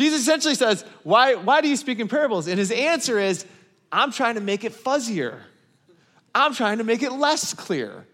[0.00, 2.48] Jesus essentially says, why, why do you speak in parables?
[2.48, 3.44] And his answer is,
[3.92, 5.40] I'm trying to make it fuzzier.
[6.34, 8.06] I'm trying to make it less clear.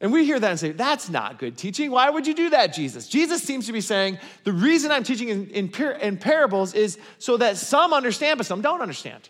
[0.00, 1.90] And we hear that and say, that's not good teaching.
[1.90, 3.08] Why would you do that, Jesus?
[3.08, 7.36] Jesus seems to be saying, the reason I'm teaching in, in, in parables is so
[7.38, 9.28] that some understand, but some don't understand.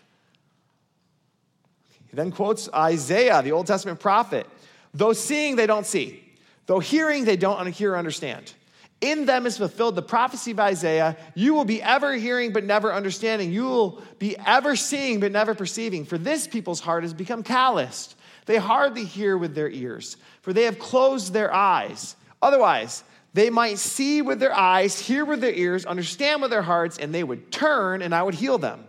[2.11, 4.45] He then quotes Isaiah, the Old Testament prophet.
[4.93, 6.23] Though seeing, they don't see.
[6.67, 8.53] Though hearing, they don't hear or understand.
[8.99, 11.17] In them is fulfilled the prophecy of Isaiah.
[11.35, 13.51] You will be ever hearing, but never understanding.
[13.53, 16.03] You will be ever seeing, but never perceiving.
[16.03, 18.15] For this people's heart has become calloused.
[18.47, 22.15] They hardly hear with their ears for they have closed their eyes.
[22.41, 26.97] Otherwise, they might see with their eyes, hear with their ears, understand with their hearts,
[26.97, 28.85] and they would turn, and I would heal them.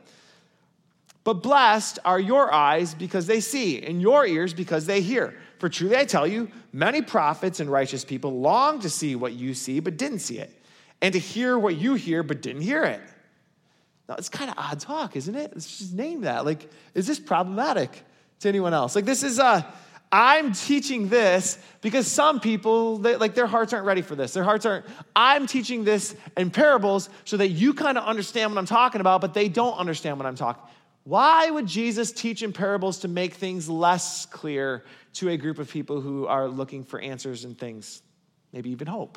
[1.25, 5.35] But blessed are your eyes because they see, and your ears because they hear.
[5.59, 9.55] For truly I tell you, many prophets and righteous people long to see what you
[9.55, 10.53] see, but didn't see it,
[11.03, 13.01] and to hear what you hear, but didn't hear it.
[14.09, 15.51] Now, it's kind of odd talk, isn't it?
[15.53, 16.47] Let's just name that.
[16.47, 18.05] Like, is this problematic
[18.40, 18.94] to anyone else?
[18.94, 19.62] Like, this is, uh,
[20.11, 24.33] I'm teaching this because some people, they, like their hearts aren't ready for this.
[24.33, 24.87] Their hearts aren't.
[25.14, 29.21] I'm teaching this in parables so that you kind of understand what I'm talking about,
[29.21, 30.62] but they don't understand what I'm talking.
[31.09, 35.71] Why would Jesus teach in parables to make things less clear to a group of
[35.71, 38.03] people who are looking for answers and things,
[38.53, 39.16] maybe even hope?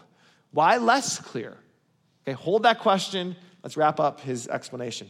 [0.51, 1.57] Why less clear?
[2.25, 3.35] Okay, hold that question.
[3.61, 5.09] Let's wrap up his explanation.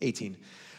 [0.00, 0.36] 18.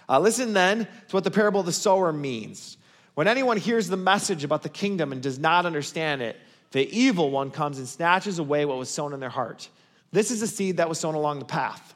[0.09, 2.75] Uh, listen then to what the parable of the sower means.
[3.13, 6.35] When anyone hears the message about the kingdom and does not understand it,
[6.71, 9.69] the evil one comes and snatches away what was sown in their heart.
[10.11, 11.95] This is the seed that was sown along the path.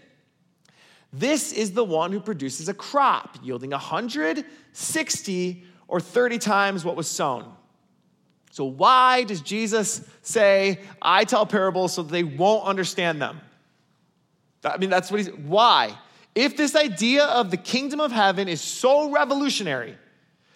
[1.13, 6.95] This is the one who produces a crop yielding 100, 60, or 30 times what
[6.95, 7.53] was sown.
[8.51, 13.41] So, why does Jesus say, I tell parables so that they won't understand them?
[14.63, 15.97] I mean, that's what he's, why?
[16.35, 19.97] If this idea of the kingdom of heaven is so revolutionary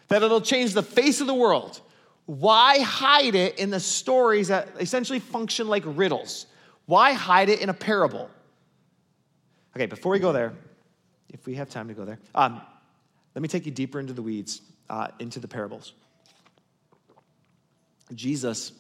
[0.08, 1.82] that it'll change the face of the world,
[2.26, 6.48] Why hide it in the stories that essentially function like riddles?
[6.86, 8.30] Why hide it in a parable?
[9.76, 10.54] Okay, before we go there,
[11.34, 12.62] if we have time to go there, um,
[13.34, 15.92] let me take you deeper into the weeds, uh, into the parables.
[18.14, 18.72] Jesus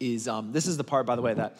[0.00, 1.56] is, um, this is the part, by the way, that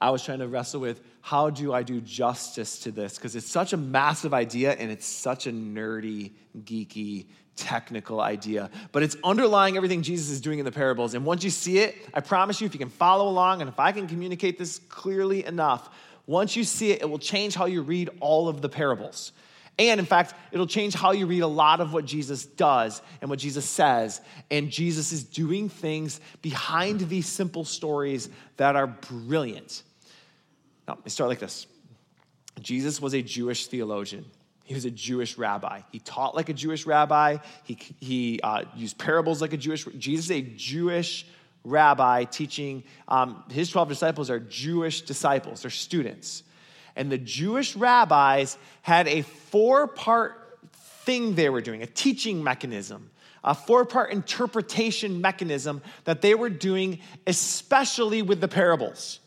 [0.00, 1.00] I was trying to wrestle with.
[1.20, 3.14] How do I do justice to this?
[3.14, 8.70] Because it's such a massive idea and it's such a nerdy, geeky, technical idea.
[8.90, 11.14] But it's underlying everything Jesus is doing in the parables.
[11.14, 13.78] And once you see it, I promise you, if you can follow along and if
[13.78, 15.90] I can communicate this clearly enough,
[16.26, 19.32] once you see it, it will change how you read all of the parables.
[19.78, 23.30] And in fact, it'll change how you read a lot of what Jesus does and
[23.30, 24.20] what Jesus says.
[24.50, 28.28] And Jesus is doing things behind these simple stories
[28.58, 29.82] that are brilliant.
[30.86, 31.66] Now, let me start like this
[32.60, 34.26] Jesus was a Jewish theologian.
[34.64, 35.80] He was a Jewish rabbi.
[35.90, 37.38] He taught like a Jewish rabbi.
[37.64, 39.84] He, he uh, used parables like a Jewish.
[39.98, 41.26] Jesus is a Jewish
[41.64, 42.84] rabbi teaching.
[43.08, 46.42] Um, his 12 disciples are Jewish disciples, they're students.
[46.96, 50.58] And the Jewish rabbis had a four part
[51.04, 53.10] thing they were doing, a teaching mechanism,
[53.42, 59.20] a four part interpretation mechanism that they were doing, especially with the parables.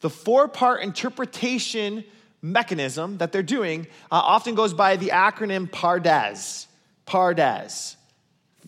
[0.00, 2.04] The four part interpretation
[2.42, 6.66] mechanism that they're doing uh, often goes by the acronym PARDES.
[7.06, 7.96] PARDES.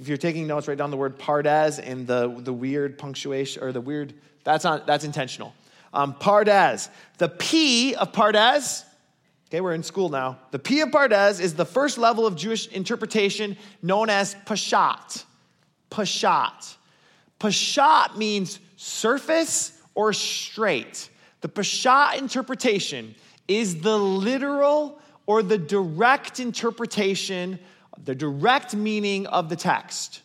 [0.03, 3.71] If you're taking notes, write down the word PARDES and the, the weird punctuation or
[3.71, 4.13] the weird,
[4.43, 5.55] that's, not, that's intentional.
[5.95, 6.89] Um, Pardes.
[7.19, 8.83] The P of Pardes,
[9.47, 10.41] okay, we're in school now.
[10.51, 15.25] The P of Pardes is the first level of Jewish interpretation known as Peshat.
[15.89, 16.77] Peshat.
[17.39, 21.11] Peshat means surface or straight.
[21.43, 23.15] The Peshat interpretation
[23.47, 27.61] is the literal or the direct interpretation,
[28.05, 30.23] the direct meaning of the text.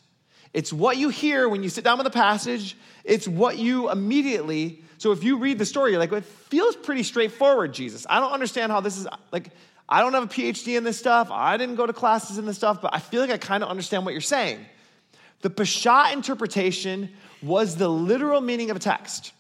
[0.53, 4.83] It's what you hear when you sit down with a passage, it's what you immediately
[4.97, 8.05] so if you read the story, you're like, it feels pretty straightforward, Jesus.
[8.09, 9.51] I don't understand how this is like,
[9.87, 11.29] I don't have a PhD in this stuff.
[11.31, 13.69] I didn't go to classes in this stuff, but I feel like I kind of
[13.69, 14.65] understand what you're saying.
[15.41, 17.09] The Peshat interpretation
[17.43, 19.33] was the literal meaning of a text.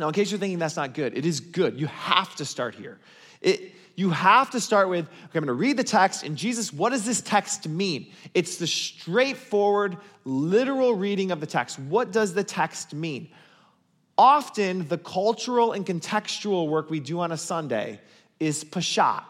[0.00, 1.78] Now, in case you're thinking that's not good, it is good.
[1.78, 2.98] You have to start here.
[3.40, 6.72] It, you have to start with, okay, I'm going to read the text, and Jesus,
[6.72, 8.12] what does this text mean?
[8.34, 11.78] It's the straightforward, literal reading of the text.
[11.78, 13.30] What does the text mean?
[14.16, 18.00] Often, the cultural and contextual work we do on a Sunday
[18.38, 19.24] is Peshat.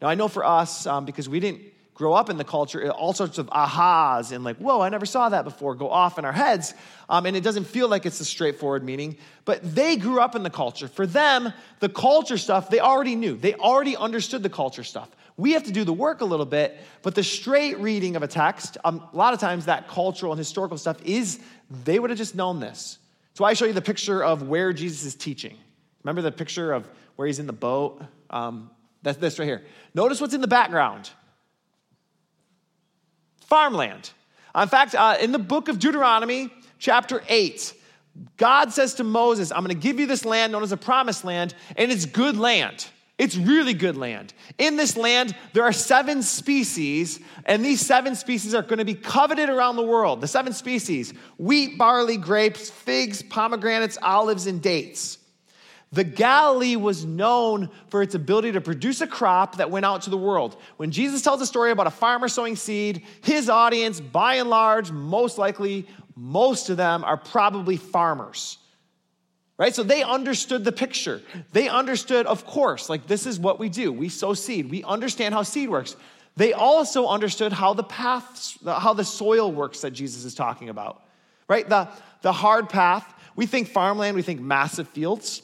[0.00, 1.62] Now, I know for us, um, because we didn't
[1.94, 5.28] grow up in the culture, all sorts of ahas and like, whoa, I never saw
[5.28, 6.74] that before go off in our heads.
[7.08, 10.42] Um, and it doesn't feel like it's a straightforward meaning, but they grew up in
[10.42, 10.88] the culture.
[10.88, 13.36] For them, the culture stuff, they already knew.
[13.36, 15.10] They already understood the culture stuff.
[15.36, 18.28] We have to do the work a little bit, but the straight reading of a
[18.28, 21.40] text, um, a lot of times that cultural and historical stuff is,
[21.84, 22.98] they would have just known this.
[23.34, 25.56] So I show you the picture of where Jesus is teaching.
[26.04, 28.02] Remember the picture of where he's in the boat?
[28.30, 28.70] Um,
[29.02, 29.62] that's this right here.
[29.94, 31.10] Notice what's in the background
[33.52, 34.12] farmland.
[34.58, 37.74] In fact, uh, in the book of Deuteronomy, chapter 8,
[38.38, 41.22] God says to Moses, I'm going to give you this land known as a promised
[41.22, 42.86] land, and it's good land.
[43.18, 44.32] It's really good land.
[44.56, 48.94] In this land, there are seven species, and these seven species are going to be
[48.94, 50.22] coveted around the world.
[50.22, 55.18] The seven species wheat, barley, grapes, figs, pomegranates, olives, and dates.
[55.92, 60.10] The Galilee was known for its ability to produce a crop that went out to
[60.10, 60.56] the world.
[60.78, 64.90] When Jesus tells a story about a farmer sowing seed, his audience, by and large,
[64.90, 68.58] most likely, most of them are probably farmers
[69.58, 69.76] right?
[69.76, 71.22] So they understood the picture.
[71.52, 73.92] They understood, of course, like this is what we do.
[73.92, 74.68] We sow seed.
[74.68, 75.94] We understand how seed works.
[76.36, 81.04] They also understood how the paths, how the soil works that Jesus is talking about,
[81.46, 81.68] right?
[81.68, 81.88] The,
[82.22, 83.14] the hard path.
[83.36, 85.42] We think farmland, we think massive fields,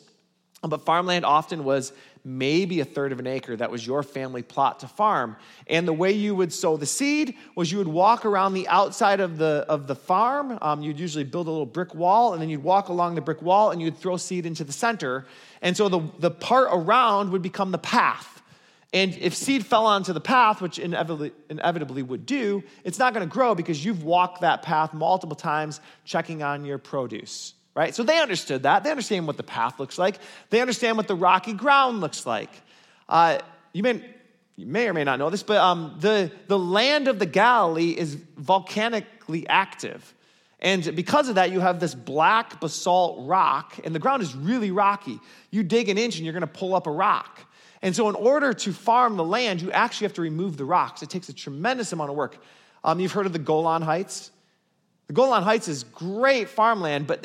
[0.62, 1.92] but farmland often was
[2.24, 5.36] maybe a third of an acre that was your family plot to farm.
[5.68, 9.20] And the way you would sow the seed was you would walk around the outside
[9.20, 10.58] of the, of the farm.
[10.60, 13.40] Um, you'd usually build a little brick wall, and then you'd walk along the brick
[13.40, 15.26] wall and you'd throw seed into the center.
[15.62, 18.42] And so the, the part around would become the path.
[18.92, 23.26] And if seed fell onto the path, which inevitably, inevitably would do, it's not going
[23.26, 27.95] to grow because you've walked that path multiple times checking on your produce right?
[27.95, 28.83] So they understood that.
[28.83, 30.18] They understand what the path looks like,
[30.51, 32.51] they understand what the rocky ground looks like.
[33.09, 33.39] Uh,
[33.72, 34.05] you, may,
[34.57, 37.91] you may or may not know this, but um, the, the land of the Galilee
[37.91, 40.12] is volcanically active.
[40.59, 44.72] And because of that, you have this black basalt rock, and the ground is really
[44.72, 45.20] rocky.
[45.53, 47.39] You dig an inch and you're gonna pull up a rock.
[47.81, 51.01] And so, in order to farm the land, you actually have to remove the rocks.
[51.05, 52.43] It takes a tremendous amount of work.
[52.83, 54.33] Um, you've heard of the Golan Heights?
[55.09, 57.24] The Golan Heights is great farmland, but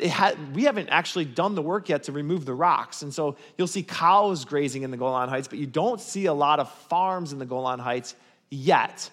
[0.54, 3.02] we haven't actually done the work yet to remove the rocks.
[3.02, 6.32] And so you'll see cows grazing in the Golan Heights, but you don't see a
[6.32, 8.14] lot of farms in the Golan Heights
[8.50, 9.10] yet.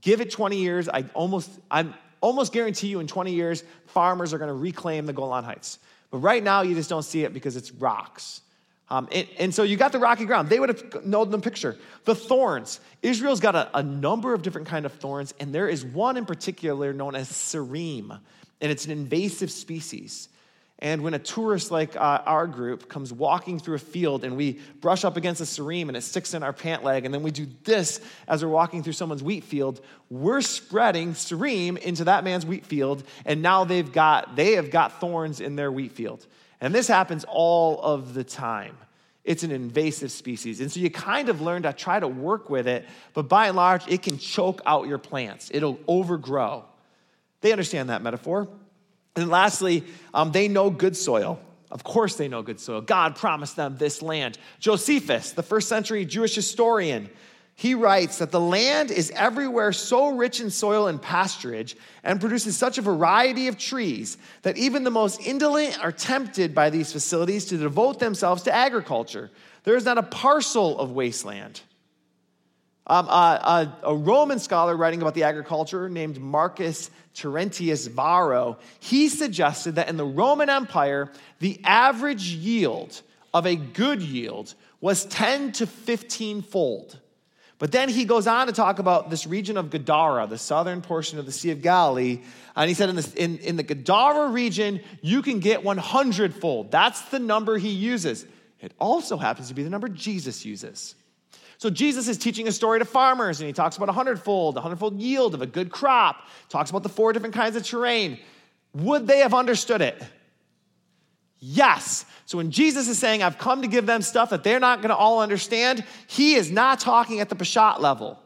[0.00, 0.88] Give it 20 years.
[0.88, 1.92] I almost, I'm
[2.22, 5.78] almost guarantee you in 20 years, farmers are going to reclaim the Golan Heights.
[6.10, 8.40] But right now, you just don't see it because it's rocks.
[8.90, 10.48] Um, and, and, so you got the rocky ground.
[10.48, 11.76] They would have known the picture.
[12.04, 12.80] The thorns.
[13.02, 16.24] Israel's got a, a number of different kind of thorns, and there is one in
[16.24, 18.18] particular known as serim,
[18.60, 20.30] and it's an invasive species.
[20.80, 24.60] And when a tourist like uh, our group comes walking through a field and we
[24.80, 27.32] brush up against a serim and it sticks in our pant leg, and then we
[27.32, 32.46] do this as we're walking through someone's wheat field, we're spreading serim into that man's
[32.46, 36.24] wheat field, and now they've got they have got thorns in their wheat field.
[36.60, 38.76] And this happens all of the time.
[39.24, 40.60] It's an invasive species.
[40.60, 43.56] And so you kind of learn to try to work with it, but by and
[43.56, 46.64] large, it can choke out your plants, it'll overgrow.
[47.40, 48.48] They understand that metaphor.
[49.14, 49.84] And lastly,
[50.14, 51.40] um, they know good soil.
[51.70, 52.80] Of course, they know good soil.
[52.80, 54.38] God promised them this land.
[54.58, 57.10] Josephus, the first century Jewish historian,
[57.58, 62.56] he writes that the land is everywhere so rich in soil and pasturage and produces
[62.56, 67.46] such a variety of trees that even the most indolent are tempted by these facilities
[67.46, 69.28] to devote themselves to agriculture.
[69.64, 71.60] There is not a parcel of wasteland.
[72.86, 79.08] Um, uh, a, a Roman scholar writing about the agriculture named Marcus Terentius Varro, he
[79.08, 83.02] suggested that in the Roman Empire, the average yield
[83.34, 87.00] of a good yield was 10 to 15 fold.
[87.58, 91.18] But then he goes on to talk about this region of Gadara, the southern portion
[91.18, 92.20] of the Sea of Galilee.
[92.54, 96.70] And he said in, in, in the Gadara region, you can get 100 fold.
[96.70, 98.26] That's the number he uses.
[98.60, 100.94] It also happens to be the number Jesus uses.
[101.58, 104.60] So Jesus is teaching a story to farmers, and he talks about a hundredfold, a
[104.60, 108.18] hundredfold yield of a good crop, talks about the four different kinds of terrain.
[108.74, 110.00] Would they have understood it?
[111.40, 112.04] Yes.
[112.28, 114.90] So when Jesus is saying, I've come to give them stuff that they're not going
[114.90, 118.20] to all understand, he is not talking at the Peshat level.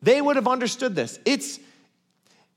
[0.00, 1.18] They would have understood this.
[1.26, 1.60] It's,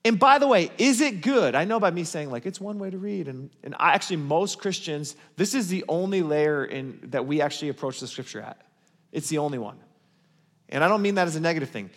[0.05, 1.53] and by the way, is it good?
[1.53, 3.27] I know by me saying, like, it's one way to read.
[3.27, 7.67] And, and I, actually, most Christians, this is the only layer in, that we actually
[7.67, 8.61] approach the scripture at.
[9.11, 9.77] It's the only one.
[10.69, 11.89] And I don't mean that as a negative thing.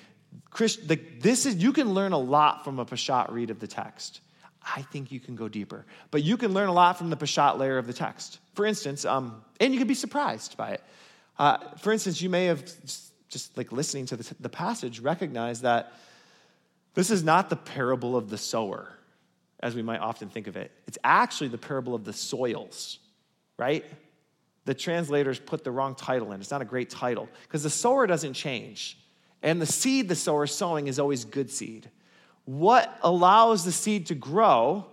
[0.50, 3.68] Christ, the, this is, you can learn a lot from a Peshat read of the
[3.68, 4.22] text.
[4.62, 5.86] I think you can go deeper.
[6.10, 8.38] But you can learn a lot from the Peshat layer of the text.
[8.54, 10.82] For instance, um, and you can be surprised by it.
[11.38, 12.64] Uh, for instance, you may have
[13.28, 15.92] just like listening to the, the passage recognize that
[16.94, 18.92] this is not the parable of the sower,
[19.60, 20.72] as we might often think of it.
[20.86, 22.98] It's actually the parable of the soils,
[23.56, 23.84] right?
[24.64, 26.40] The translators put the wrong title in.
[26.40, 28.98] It's not a great title because the sower doesn't change.
[29.42, 31.88] And the seed the sower is sowing is always good seed.
[32.48, 34.86] What allows the seed to grow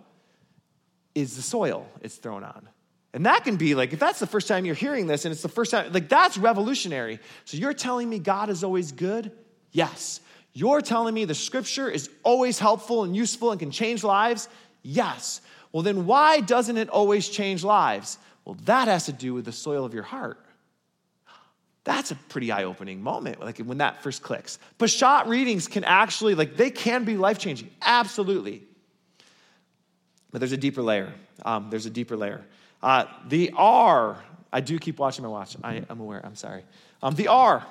[1.15, 2.67] is the soil it's thrown on.
[3.13, 5.41] And that can be like, if that's the first time you're hearing this and it's
[5.41, 7.17] the first time, like that's revolutionary.
[7.45, 9.31] So you're telling me God is always good?
[9.71, 10.19] Yes.
[10.51, 14.49] You're telling me the scripture is always helpful and useful and can change lives?
[14.83, 15.39] Yes.
[15.71, 18.17] Well, then why doesn't it always change lives?
[18.43, 20.44] Well, that has to do with the soil of your heart.
[21.85, 24.57] That's a pretty eye opening moment, like when that first clicks.
[24.79, 28.63] Peshat readings can actually, like, they can be life changing, absolutely.
[30.31, 31.13] But there's a deeper layer.
[31.45, 32.43] Um, there's a deeper layer.
[32.81, 34.17] Uh, the R,
[34.51, 35.55] I do keep watching my watch.
[35.63, 36.63] I, am aware, I'm sorry.
[37.03, 37.63] Um, the R,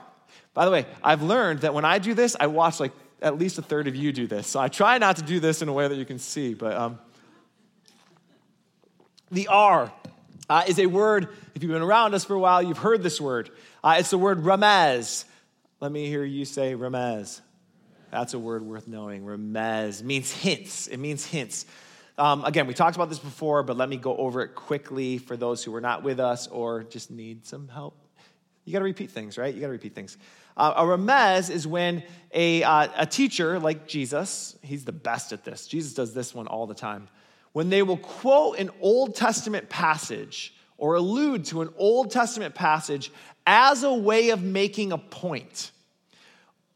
[0.55, 3.59] by the way, I've learned that when I do this, I watch like at least
[3.59, 4.47] a third of you do this.
[4.47, 6.77] So I try not to do this in a way that you can see, but
[6.77, 7.01] um,
[9.33, 9.93] the R
[10.49, 13.21] uh, is a word, if you've been around us for a while, you've heard this
[13.21, 13.51] word.
[13.83, 15.25] Uh, it's the word remez.
[15.81, 17.41] Let me hear you say remez.
[18.11, 19.25] That's a word worth knowing.
[19.25, 20.87] Remez means hints.
[20.87, 21.67] It means hints.
[22.17, 25.37] Um, again, we talked about this before, but let me go over it quickly for
[25.37, 27.97] those who were not with us or just need some help.
[28.65, 29.53] You got to repeat things, right?
[29.53, 30.17] You got to repeat things.
[30.57, 35.45] Uh, a remez is when a, uh, a teacher like Jesus, he's the best at
[35.45, 35.67] this.
[35.67, 37.09] Jesus does this one all the time.
[37.55, 43.13] When they will quote an Old Testament passage or allude to an Old Testament passage
[43.47, 45.71] as a way of making a point.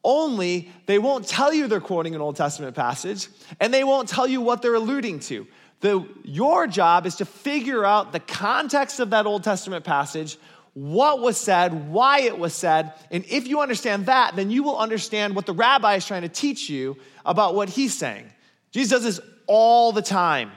[0.04, 4.26] Only they won't tell you they're quoting an Old Testament passage, and they won't tell
[4.26, 5.48] you what they're alluding to.
[5.80, 10.38] The, your job is to figure out the context of that Old Testament passage,
[10.74, 14.78] what was said, why it was said, and if you understand that, then you will
[14.78, 18.26] understand what the rabbi is trying to teach you about what he's saying.
[18.70, 20.52] Jesus does this all the time.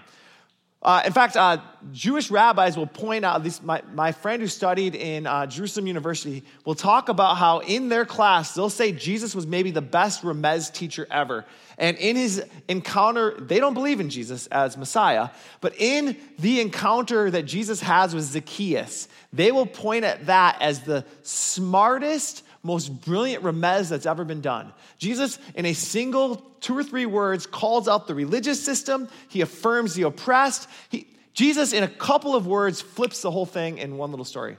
[0.83, 1.57] Uh, in fact, uh,
[1.91, 6.43] Jewish rabbis will point out, this, my, my friend who studied in uh, Jerusalem University
[6.65, 10.73] will talk about how in their class, they'll say Jesus was maybe the best Remez
[10.73, 11.45] teacher ever.
[11.77, 15.29] And in his encounter, they don't believe in Jesus as Messiah,
[15.61, 20.81] but in the encounter that Jesus has with Zacchaeus, they will point at that as
[20.81, 24.71] the smartest, most brilliant remez that's ever been done.
[24.97, 29.95] Jesus, in a single two or three words, calls out the religious system, he affirms
[29.95, 30.67] the oppressed.
[30.89, 34.57] He, Jesus, in a couple of words, flips the whole thing in one little story.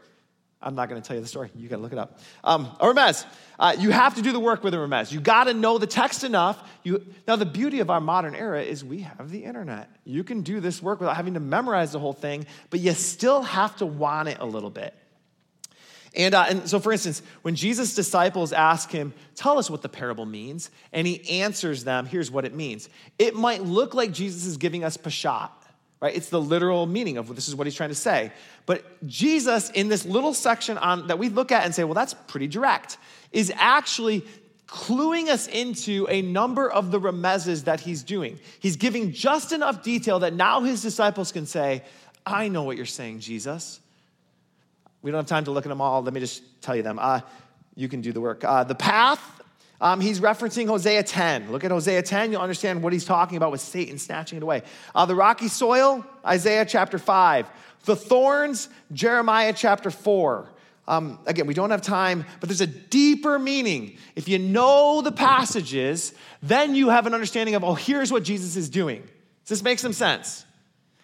[0.65, 1.51] I'm not going to tell you the story.
[1.57, 2.21] You got to look it up.
[2.45, 3.27] Um, a remez.
[3.59, 5.11] Uh, you have to do the work with a remez.
[5.11, 6.63] You got to know the text enough.
[6.85, 9.91] You, now, the beauty of our modern era is we have the internet.
[10.05, 13.43] You can do this work without having to memorize the whole thing, but you still
[13.43, 14.95] have to want it a little bit.
[16.15, 19.89] And, uh, and so, for instance, when Jesus' disciples ask him, Tell us what the
[19.89, 22.89] parable means, and he answers them, Here's what it means.
[23.19, 25.51] It might look like Jesus is giving us Peshat,
[26.01, 26.15] right?
[26.15, 28.31] It's the literal meaning of this is what he's trying to say.
[28.67, 32.15] But Jesus, in this little section on, that we look at and say, Well, that's
[32.27, 32.99] pretty direct,
[33.33, 34.25] is actually
[34.67, 38.39] cluing us into a number of the remezes that he's doing.
[38.59, 41.83] He's giving just enough detail that now his disciples can say,
[42.25, 43.81] I know what you're saying, Jesus.
[45.03, 46.03] We don't have time to look at them all.
[46.03, 46.99] Let me just tell you them.
[47.01, 47.21] Uh,
[47.75, 48.45] you can do the work.
[48.45, 49.43] Uh, the path,
[49.81, 51.51] um, he's referencing Hosea 10.
[51.51, 54.63] Look at Hosea 10, you'll understand what he's talking about with Satan snatching it away.
[54.95, 57.49] Uh, the rocky soil, Isaiah chapter 5.
[57.85, 60.49] The thorns, Jeremiah chapter 4.
[60.87, 63.99] Um, again, we don't have time, but there's a deeper meaning.
[64.15, 68.57] If you know the passages, then you have an understanding of, oh, here's what Jesus
[68.57, 69.03] is doing.
[69.03, 70.45] Does this make some sense?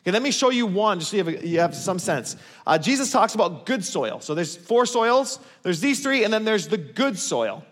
[0.09, 2.35] Okay, let me show you one just so you have, you have some sense.
[2.67, 4.21] Uh, Jesus talks about good soil.
[4.21, 7.63] So there's four soils, there's these three, and then there's the good soil.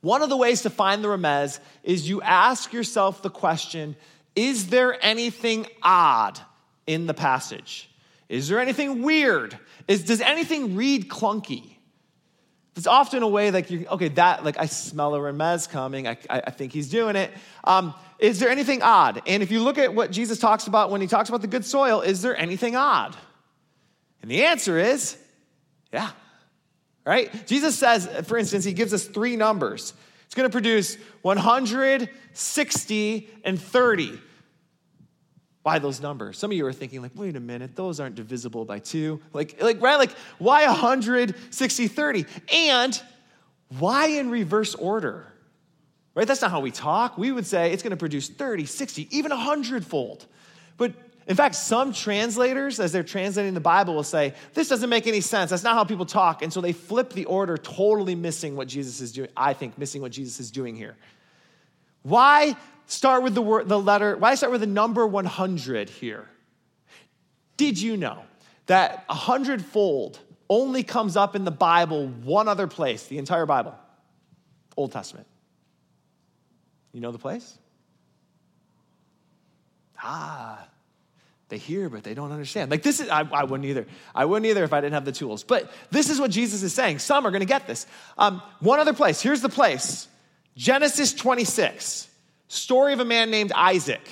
[0.00, 3.94] One of the ways to find the remez is you ask yourself the question
[4.34, 6.40] Is there anything odd
[6.88, 7.88] in the passage?
[8.28, 9.56] Is there anything weird?
[9.86, 11.76] Is, does anything read clunky?
[12.74, 16.08] It's often a way like you, okay, that, like I smell a remez coming.
[16.08, 17.30] I, I, I think he's doing it.
[17.62, 19.22] Um, is there anything odd?
[19.26, 21.64] And if you look at what Jesus talks about when he talks about the good
[21.64, 23.16] soil, is there anything odd?
[24.22, 25.16] And the answer is,
[25.92, 26.10] yeah.
[27.04, 27.46] Right?
[27.46, 29.94] Jesus says, for instance, he gives us three numbers.
[30.26, 34.20] It's going to produce 160 and 30.
[35.62, 36.38] Why those numbers?
[36.38, 39.20] Some of you are thinking, like, wait a minute, those aren't divisible by two.
[39.32, 39.96] Like, like right?
[39.96, 42.26] Like, why 100, 60, 30?
[42.52, 43.02] And
[43.78, 45.32] why in reverse order?
[46.18, 46.26] Right?
[46.26, 47.16] That's not how we talk.
[47.16, 50.26] We would say it's going to produce 30, 60, even 100 fold.
[50.76, 50.92] But
[51.28, 55.20] in fact, some translators, as they're translating the Bible, will say, This doesn't make any
[55.20, 55.50] sense.
[55.50, 56.42] That's not how people talk.
[56.42, 59.28] And so they flip the order, totally missing what Jesus is doing.
[59.36, 60.96] I think missing what Jesus is doing here.
[62.02, 62.56] Why
[62.86, 66.28] start with the, word, the letter, why start with the number 100 here?
[67.56, 68.24] Did you know
[68.66, 70.18] that a hundredfold
[70.50, 73.76] only comes up in the Bible one other place, the entire Bible?
[74.76, 75.28] Old Testament.
[76.92, 77.58] You know the place?
[80.02, 80.66] Ah,
[81.48, 82.70] they hear, but they don't understand.
[82.70, 83.86] Like this is, I, I, wouldn't either.
[84.14, 85.42] I wouldn't either if I didn't have the tools.
[85.42, 86.98] But this is what Jesus is saying.
[86.98, 87.86] Some are going to get this.
[88.16, 89.20] Um, one other place.
[89.20, 90.08] Here's the place
[90.56, 92.08] Genesis 26,
[92.48, 94.02] story of a man named Isaac.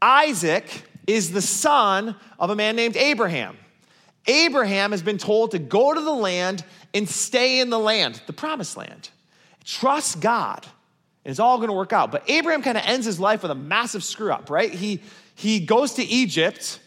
[0.00, 3.56] Isaac is the son of a man named Abraham.
[4.26, 8.32] Abraham has been told to go to the land and stay in the land, the
[8.32, 9.08] promised land.
[9.64, 10.66] Trust God
[11.26, 12.12] and it's all going to work out.
[12.12, 14.72] But Abraham kind of ends his life with a massive screw up, right?
[14.72, 15.02] He,
[15.34, 16.78] he goes to Egypt,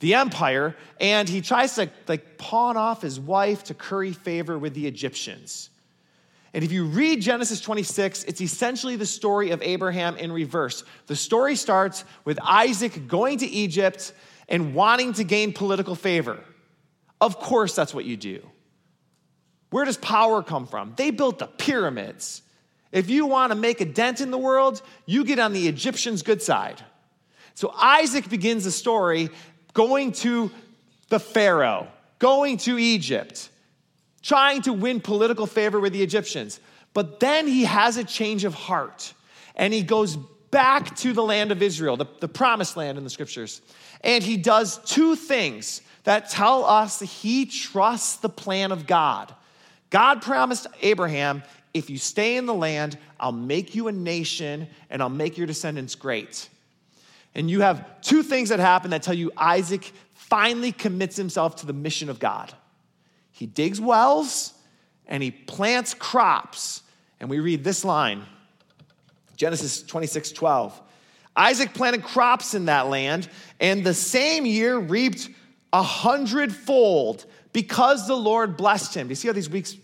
[0.00, 4.74] the empire, and he tries to like pawn off his wife to curry favor with
[4.74, 5.70] the Egyptians.
[6.52, 10.84] And if you read Genesis 26, it's essentially the story of Abraham in reverse.
[11.06, 14.12] The story starts with Isaac going to Egypt
[14.50, 16.38] and wanting to gain political favor.
[17.22, 18.46] Of course, that's what you do.
[19.70, 20.92] Where does power come from?
[20.94, 22.42] They built the pyramids.
[22.90, 26.22] If you want to make a dent in the world, you get on the Egyptians'
[26.22, 26.82] good side.
[27.54, 29.30] So Isaac begins the story
[29.74, 30.50] going to
[31.08, 33.50] the Pharaoh, going to Egypt,
[34.22, 36.60] trying to win political favor with the Egyptians.
[36.94, 39.12] But then he has a change of heart
[39.54, 40.16] and he goes
[40.50, 43.60] back to the land of Israel, the, the promised land in the scriptures.
[44.02, 49.34] And he does two things that tell us he trusts the plan of God.
[49.90, 51.42] God promised Abraham
[51.74, 55.46] if you stay in the land, I'll make you a nation and I'll make your
[55.46, 56.48] descendants great.
[57.34, 61.66] And you have two things that happen that tell you Isaac finally commits himself to
[61.66, 62.52] the mission of God.
[63.32, 64.54] He digs wells
[65.06, 66.82] and he plants crops.
[67.20, 68.24] And we read this line
[69.36, 70.82] Genesis 26 12.
[71.36, 73.28] Isaac planted crops in that land,
[73.60, 75.30] and the same year reaped
[75.72, 79.06] a hundredfold because the Lord blessed him.
[79.06, 79.76] Do you see how these weeks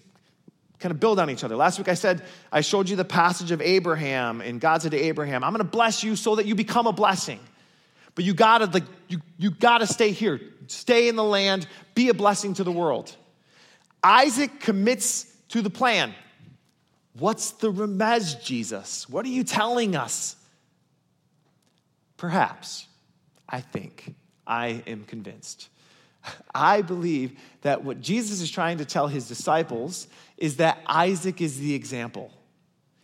[0.79, 1.57] kind of build on each other?
[1.57, 2.23] Last week I said,
[2.53, 6.03] I showed you the passage of Abraham, and God said to Abraham, I'm gonna bless
[6.03, 7.41] you so that you become a blessing.
[8.15, 12.15] But you gotta, like, you, you gotta stay here, stay in the land, be a
[12.15, 13.15] blessing to the world.
[14.03, 16.15] Isaac commits to the plan.
[17.19, 19.09] What's the remez, Jesus?
[19.09, 20.37] What are you telling us?
[22.17, 22.87] Perhaps,
[23.49, 24.15] I think,
[24.47, 25.69] I am convinced.
[26.55, 31.59] I believe that what Jesus is trying to tell his disciples is that Isaac is
[31.59, 32.33] the example.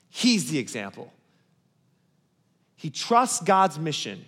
[0.09, 1.13] He's the example.
[2.77, 4.25] He trusts God's mission.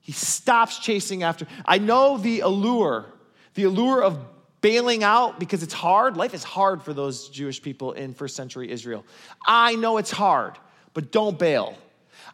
[0.00, 1.46] He stops chasing after.
[1.64, 3.06] I know the allure,
[3.54, 4.18] the allure of
[4.60, 6.16] bailing out because it's hard.
[6.16, 9.04] Life is hard for those Jewish people in first century Israel.
[9.46, 10.58] I know it's hard,
[10.94, 11.76] but don't bail.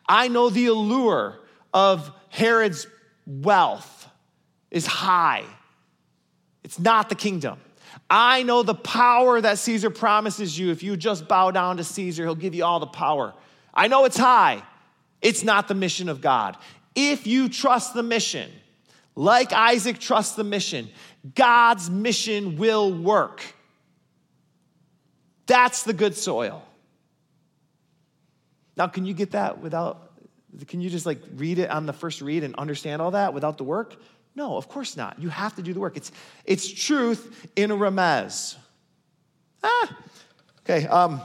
[0.09, 1.39] I know the allure
[1.75, 2.87] of Herod's
[3.27, 4.09] wealth
[4.71, 5.45] is high.
[6.65, 7.59] It's not the kingdom.
[8.11, 10.71] I know the power that Caesar promises you.
[10.71, 13.35] If you just bow down to Caesar, he'll give you all the power.
[13.75, 14.63] I know it's high.
[15.21, 16.57] It's not the mission of God.
[16.95, 18.51] If you trust the mission,
[19.15, 20.89] like Isaac trusts the mission,
[21.35, 23.43] God's mission will work.
[25.47, 26.63] That's the good soil.
[28.77, 30.13] Now, can you get that without,
[30.69, 33.59] can you just like read it on the first read and understand all that without
[33.59, 33.97] the work?
[34.39, 35.21] No, of course not.
[35.21, 35.97] You have to do the work.
[35.97, 36.13] It's,
[36.45, 38.55] it's truth in a remez.
[39.65, 39.99] Ah,
[40.61, 40.87] okay.
[40.87, 41.21] Um,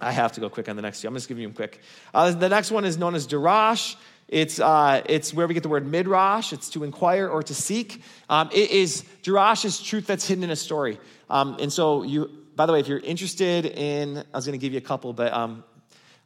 [0.00, 1.08] I have to go quick on the next two.
[1.08, 1.82] I'm just giving you them quick.
[2.14, 3.96] Uh, the next one is known as Darash.
[4.26, 6.54] It's, uh, it's where we get the word midrash.
[6.54, 8.02] It's to inquire or to seek.
[8.30, 10.98] Um, it is Darash is truth that's hidden in a story.
[11.28, 14.64] Um, and so you, by the way, if you're interested in, I was going to
[14.64, 15.62] give you a couple, but um,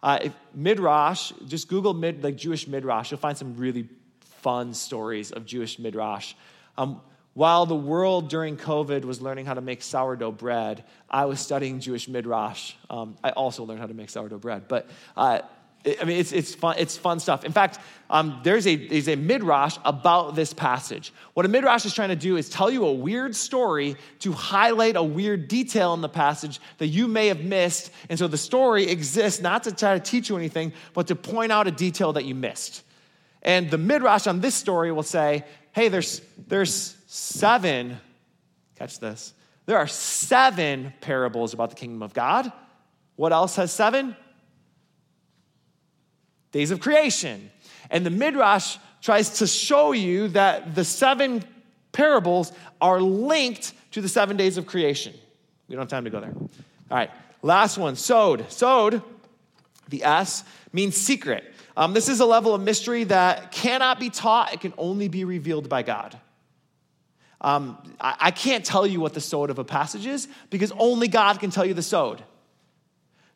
[0.01, 3.11] uh, if, midrash, just Google mid, like Jewish midrash.
[3.11, 3.89] You'll find some really
[4.49, 6.35] fun stories of Jewish midrash.
[6.79, 7.03] Um,
[7.35, 11.81] while the world during COVID was learning how to make sourdough bread, I was studying
[11.81, 12.73] Jewish midrash.
[12.89, 14.89] Um, I also learned how to make sourdough bread, but
[15.19, 15.41] uh,
[16.01, 17.45] I mean, it's, it's, fun, it's fun stuff.
[17.45, 17.79] In fact,
[18.09, 21.13] um, there's, a, there's a midrash about this passage.
[21.35, 24.97] What a midrash is trying to do is tell you a weird story to highlight
[24.97, 27.91] a weird detail in the passage that you may have missed.
[28.09, 31.53] And so the story exists not to try to teach you anything, but to point
[31.53, 32.85] out a detail that you missed.
[33.43, 37.99] And the midrash on this story will say, hey, there's, there's seven,
[38.77, 39.33] catch this,
[39.67, 42.51] there are seven parables about the kingdom of God.
[43.17, 44.17] What else has seven?
[46.53, 47.51] days of creation.
[47.91, 51.45] And the Midrash tries to show you that the seven
[51.93, 55.15] parables are linked to the seven days of creation.
[55.69, 56.35] We don't have time to go there.
[56.35, 57.11] All right,
[57.43, 58.51] last one sod.
[58.51, 59.03] Sod,
[59.89, 61.45] the S, means secret.
[61.79, 65.25] Um, this is a level of mystery that cannot be taught, it can only be
[65.25, 66.19] revealed by God.
[67.41, 71.07] Um, I, I, can't tell you what the sod of a passage is because only
[71.07, 72.25] God can tell you the sod.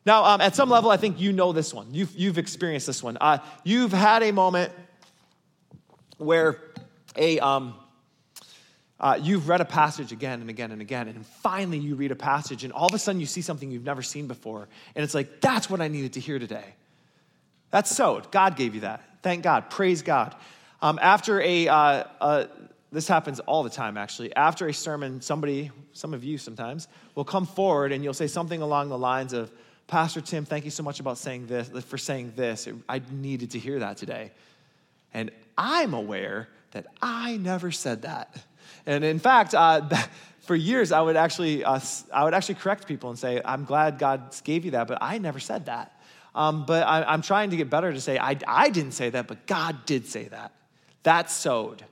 [0.05, 1.93] Now, um, at some level, I think you know this one.
[1.93, 3.17] You've, you've experienced this one.
[3.21, 4.73] Uh, you've had a moment
[6.17, 6.59] where
[7.15, 7.75] a, um,
[8.99, 12.15] uh, you've read a passage again and again and again, and finally you read a
[12.15, 15.13] passage, and all of a sudden you see something you've never seen before, and it's
[15.13, 16.75] like, that's what I needed to hear today.
[17.73, 18.21] That's so.
[18.29, 19.01] God gave you that.
[19.23, 19.71] Thank God.
[19.71, 20.35] Praise God.
[20.79, 22.45] Um, after a, uh, uh,
[22.91, 24.35] this happens all the time actually.
[24.35, 28.61] After a sermon, somebody, some of you sometimes, will come forward and you'll say something
[28.61, 29.51] along the lines of,
[29.87, 32.67] Pastor Tim, thank you so much about saying this, for saying this.
[32.87, 34.33] I needed to hear that today.
[35.11, 38.37] And I'm aware that I never said that.
[38.85, 39.89] And in fact, uh,
[40.41, 41.79] for years, I would actually, uh,
[42.13, 45.17] I would actually correct people and say, I'm glad God gave you that, but I
[45.17, 45.99] never said that.
[46.35, 49.27] Um, but I, am trying to get better to say, I, I didn't say that,
[49.27, 50.51] but God did say that.
[51.03, 51.85] That's sod.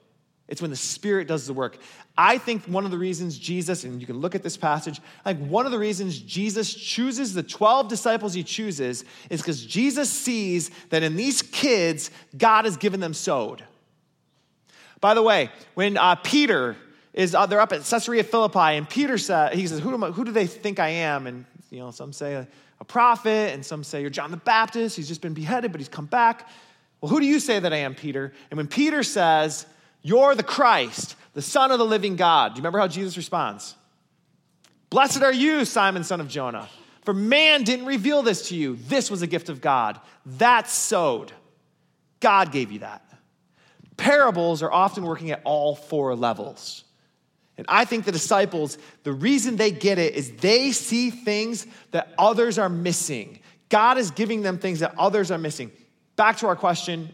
[0.48, 1.78] It's when the Spirit does the work.
[2.18, 5.38] I think one of the reasons Jesus, and you can look at this passage, like
[5.38, 10.70] one of the reasons Jesus chooses the 12 disciples he chooses is because Jesus sees
[10.89, 13.64] that in these kids, God has given them sod.
[15.00, 16.76] By the way, when uh, Peter
[17.14, 20.26] is, uh, they're up at Caesarea Philippi, and Peter says, he says, who I, who
[20.26, 21.28] do they think I am?
[21.28, 22.46] And, you know, some say
[22.82, 24.97] a, prophet, and some say you're John the Baptist.
[24.97, 26.49] He's just been beheaded, but he's come back.
[26.99, 28.34] Well, who do you say that I am, Peter?
[28.49, 29.65] And when Peter says,
[30.01, 32.53] you're the Christ, the Son of the living God.
[32.53, 33.75] Do you remember how Jesus responds?
[34.89, 36.67] Blessed are you, Simon, son of Jonah,
[37.05, 38.75] for man didn't reveal this to you.
[38.88, 39.99] This was a gift of God.
[40.25, 41.32] That's sod.
[42.19, 43.01] God gave you that.
[43.95, 46.84] Parables are often working at all four levels.
[47.62, 52.12] And I think the disciples, the reason they get it is they see things that
[52.18, 53.38] others are missing.
[53.70, 55.72] God is giving them things that others are missing.
[56.16, 57.12] back to our question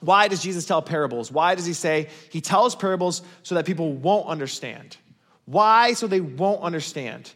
[0.00, 1.32] why does Jesus tell parables?
[1.32, 4.98] Why does he say he tells parables so that people won't understand?
[5.46, 5.94] Why?
[5.94, 7.32] So they won't understand.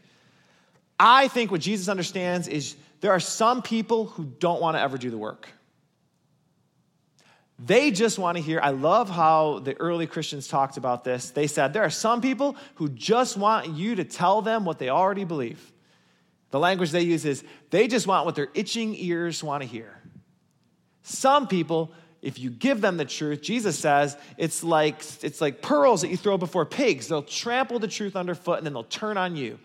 [1.01, 4.99] I think what Jesus understands is there are some people who don't want to ever
[4.99, 5.49] do the work.
[7.65, 8.61] They just want to hear.
[8.63, 11.31] I love how the early Christians talked about this.
[11.31, 14.91] They said there are some people who just want you to tell them what they
[14.91, 15.73] already believe.
[16.51, 19.99] The language they use is they just want what their itching ears want to hear.
[21.05, 21.91] Some people,
[22.21, 26.19] if you give them the truth, Jesus says it's like, it's like pearls that you
[26.19, 27.09] throw before pigs.
[27.09, 29.59] They'll trample the truth underfoot and then they'll turn on you.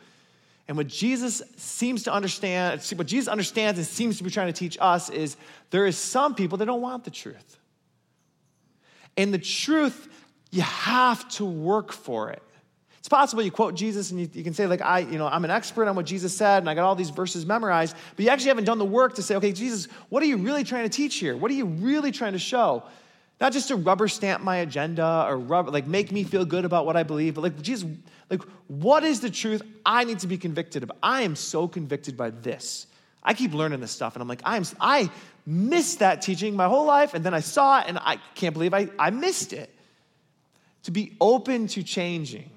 [0.69, 4.53] And what Jesus seems to understand, what Jesus understands and seems to be trying to
[4.53, 5.35] teach us is
[5.71, 7.58] there is some people that don't want the truth.
[9.17, 10.07] And the truth,
[10.51, 12.41] you have to work for it.
[12.99, 15.45] It's possible you quote Jesus and you, you, can say, like, I, you know, I'm
[15.45, 18.29] an expert on what Jesus said and I got all these verses memorized, but you
[18.29, 20.89] actually haven't done the work to say, okay, Jesus, what are you really trying to
[20.89, 21.37] teach here?
[21.37, 22.83] What are you really trying to show?
[23.39, 26.85] Not just to rubber stamp my agenda or rubber, like make me feel good about
[26.85, 27.89] what I believe, but like, Jesus,
[28.29, 30.91] like, what is the truth I need to be convicted of?
[31.01, 32.87] I am so convicted by this.
[33.23, 35.09] I keep learning this stuff, and I'm like, I'm, I
[35.49, 38.73] missed that teaching my whole life, and then I saw it, and I can't believe
[38.73, 39.73] I, I missed it.
[40.83, 42.49] To be open to changing.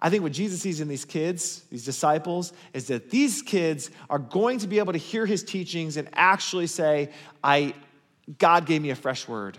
[0.00, 4.18] I think what Jesus sees in these kids, these disciples, is that these kids are
[4.18, 7.10] going to be able to hear his teachings and actually say,
[7.44, 7.74] I,
[8.38, 9.58] God gave me a fresh word.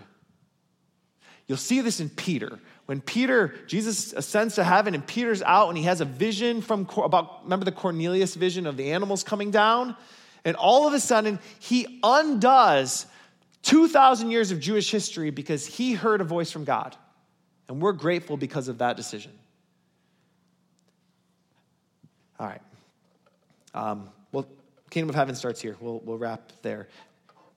[1.46, 2.58] You'll see this in Peter.
[2.86, 6.88] When Peter, Jesus ascends to heaven and Peter's out and he has a vision from
[6.96, 9.96] about, remember the Cornelius vision of the animals coming down?
[10.44, 13.06] And all of a sudden, he undoes
[13.62, 16.96] 2,000 years of Jewish history because he heard a voice from God.
[17.68, 19.32] And we're grateful because of that decision.
[22.38, 22.60] All right.
[23.72, 24.46] Um, well,
[24.90, 25.76] Kingdom of Heaven starts here.
[25.80, 26.88] We'll, we'll wrap there.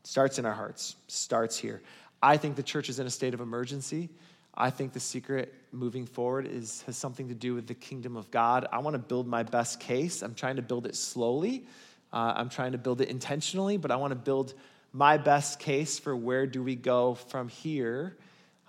[0.03, 1.81] Starts in our hearts, starts here.
[2.21, 4.09] I think the church is in a state of emergency.
[4.55, 8.31] I think the secret moving forward is, has something to do with the kingdom of
[8.31, 8.67] God.
[8.71, 10.23] I want to build my best case.
[10.23, 11.65] I'm trying to build it slowly.
[12.11, 14.53] Uh, I'm trying to build it intentionally, but I want to build
[14.93, 18.17] my best case for where do we go from here.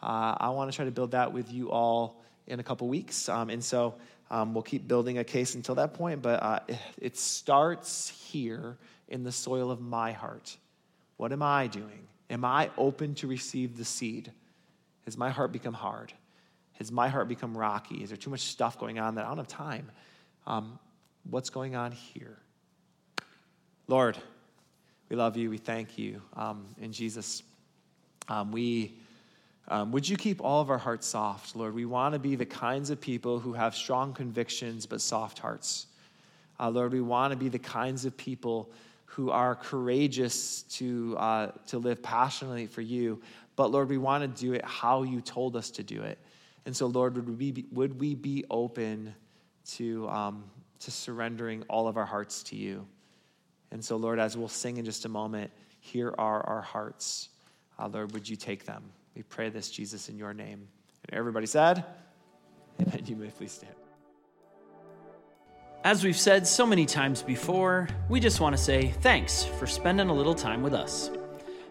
[0.03, 3.29] Uh, I want to try to build that with you all in a couple weeks.
[3.29, 3.95] Um, and so
[4.31, 6.61] um, we'll keep building a case until that point, but uh,
[7.01, 8.77] it starts here
[9.09, 10.57] in the soil of my heart.
[11.17, 12.07] What am I doing?
[12.31, 14.31] Am I open to receive the seed?
[15.07, 16.13] Has my heart become hard?
[16.75, 18.03] Has my heart become rocky?
[18.03, 19.91] Is there too much stuff going on that I don't have time?
[20.47, 20.79] Um,
[21.29, 22.39] what's going on here?
[23.91, 24.19] Lord,
[25.09, 25.49] we love you.
[25.49, 26.21] We thank you.
[26.37, 27.43] Um, in Jesus,
[28.29, 28.95] um, we.
[29.71, 31.75] Um, would you keep all of our hearts soft, Lord?
[31.75, 35.89] We want to be the kinds of people who have strong convictions but soft hearts.
[36.59, 38.71] Uh, Lord, we want to be the kinds of people
[39.05, 43.21] who are courageous to, uh, to live passionately for you.
[43.57, 46.19] But Lord, we want to do it how you told us to do it.
[46.65, 49.15] And so, Lord, would we be, would we be open
[49.73, 50.45] to, um,
[50.81, 52.87] to surrendering all of our hearts to you?
[53.71, 55.51] And so, Lord, as we'll sing in just a moment,
[55.81, 57.29] here are our hearts.
[57.79, 58.83] Uh, Lord, would you take them?
[59.15, 60.67] We pray this, Jesus, in your name.
[61.09, 61.85] And everybody said,
[62.81, 63.03] Amen.
[63.07, 63.75] You may please stand.
[65.85, 70.09] As we've said so many times before, we just want to say thanks for spending
[70.09, 71.11] a little time with us.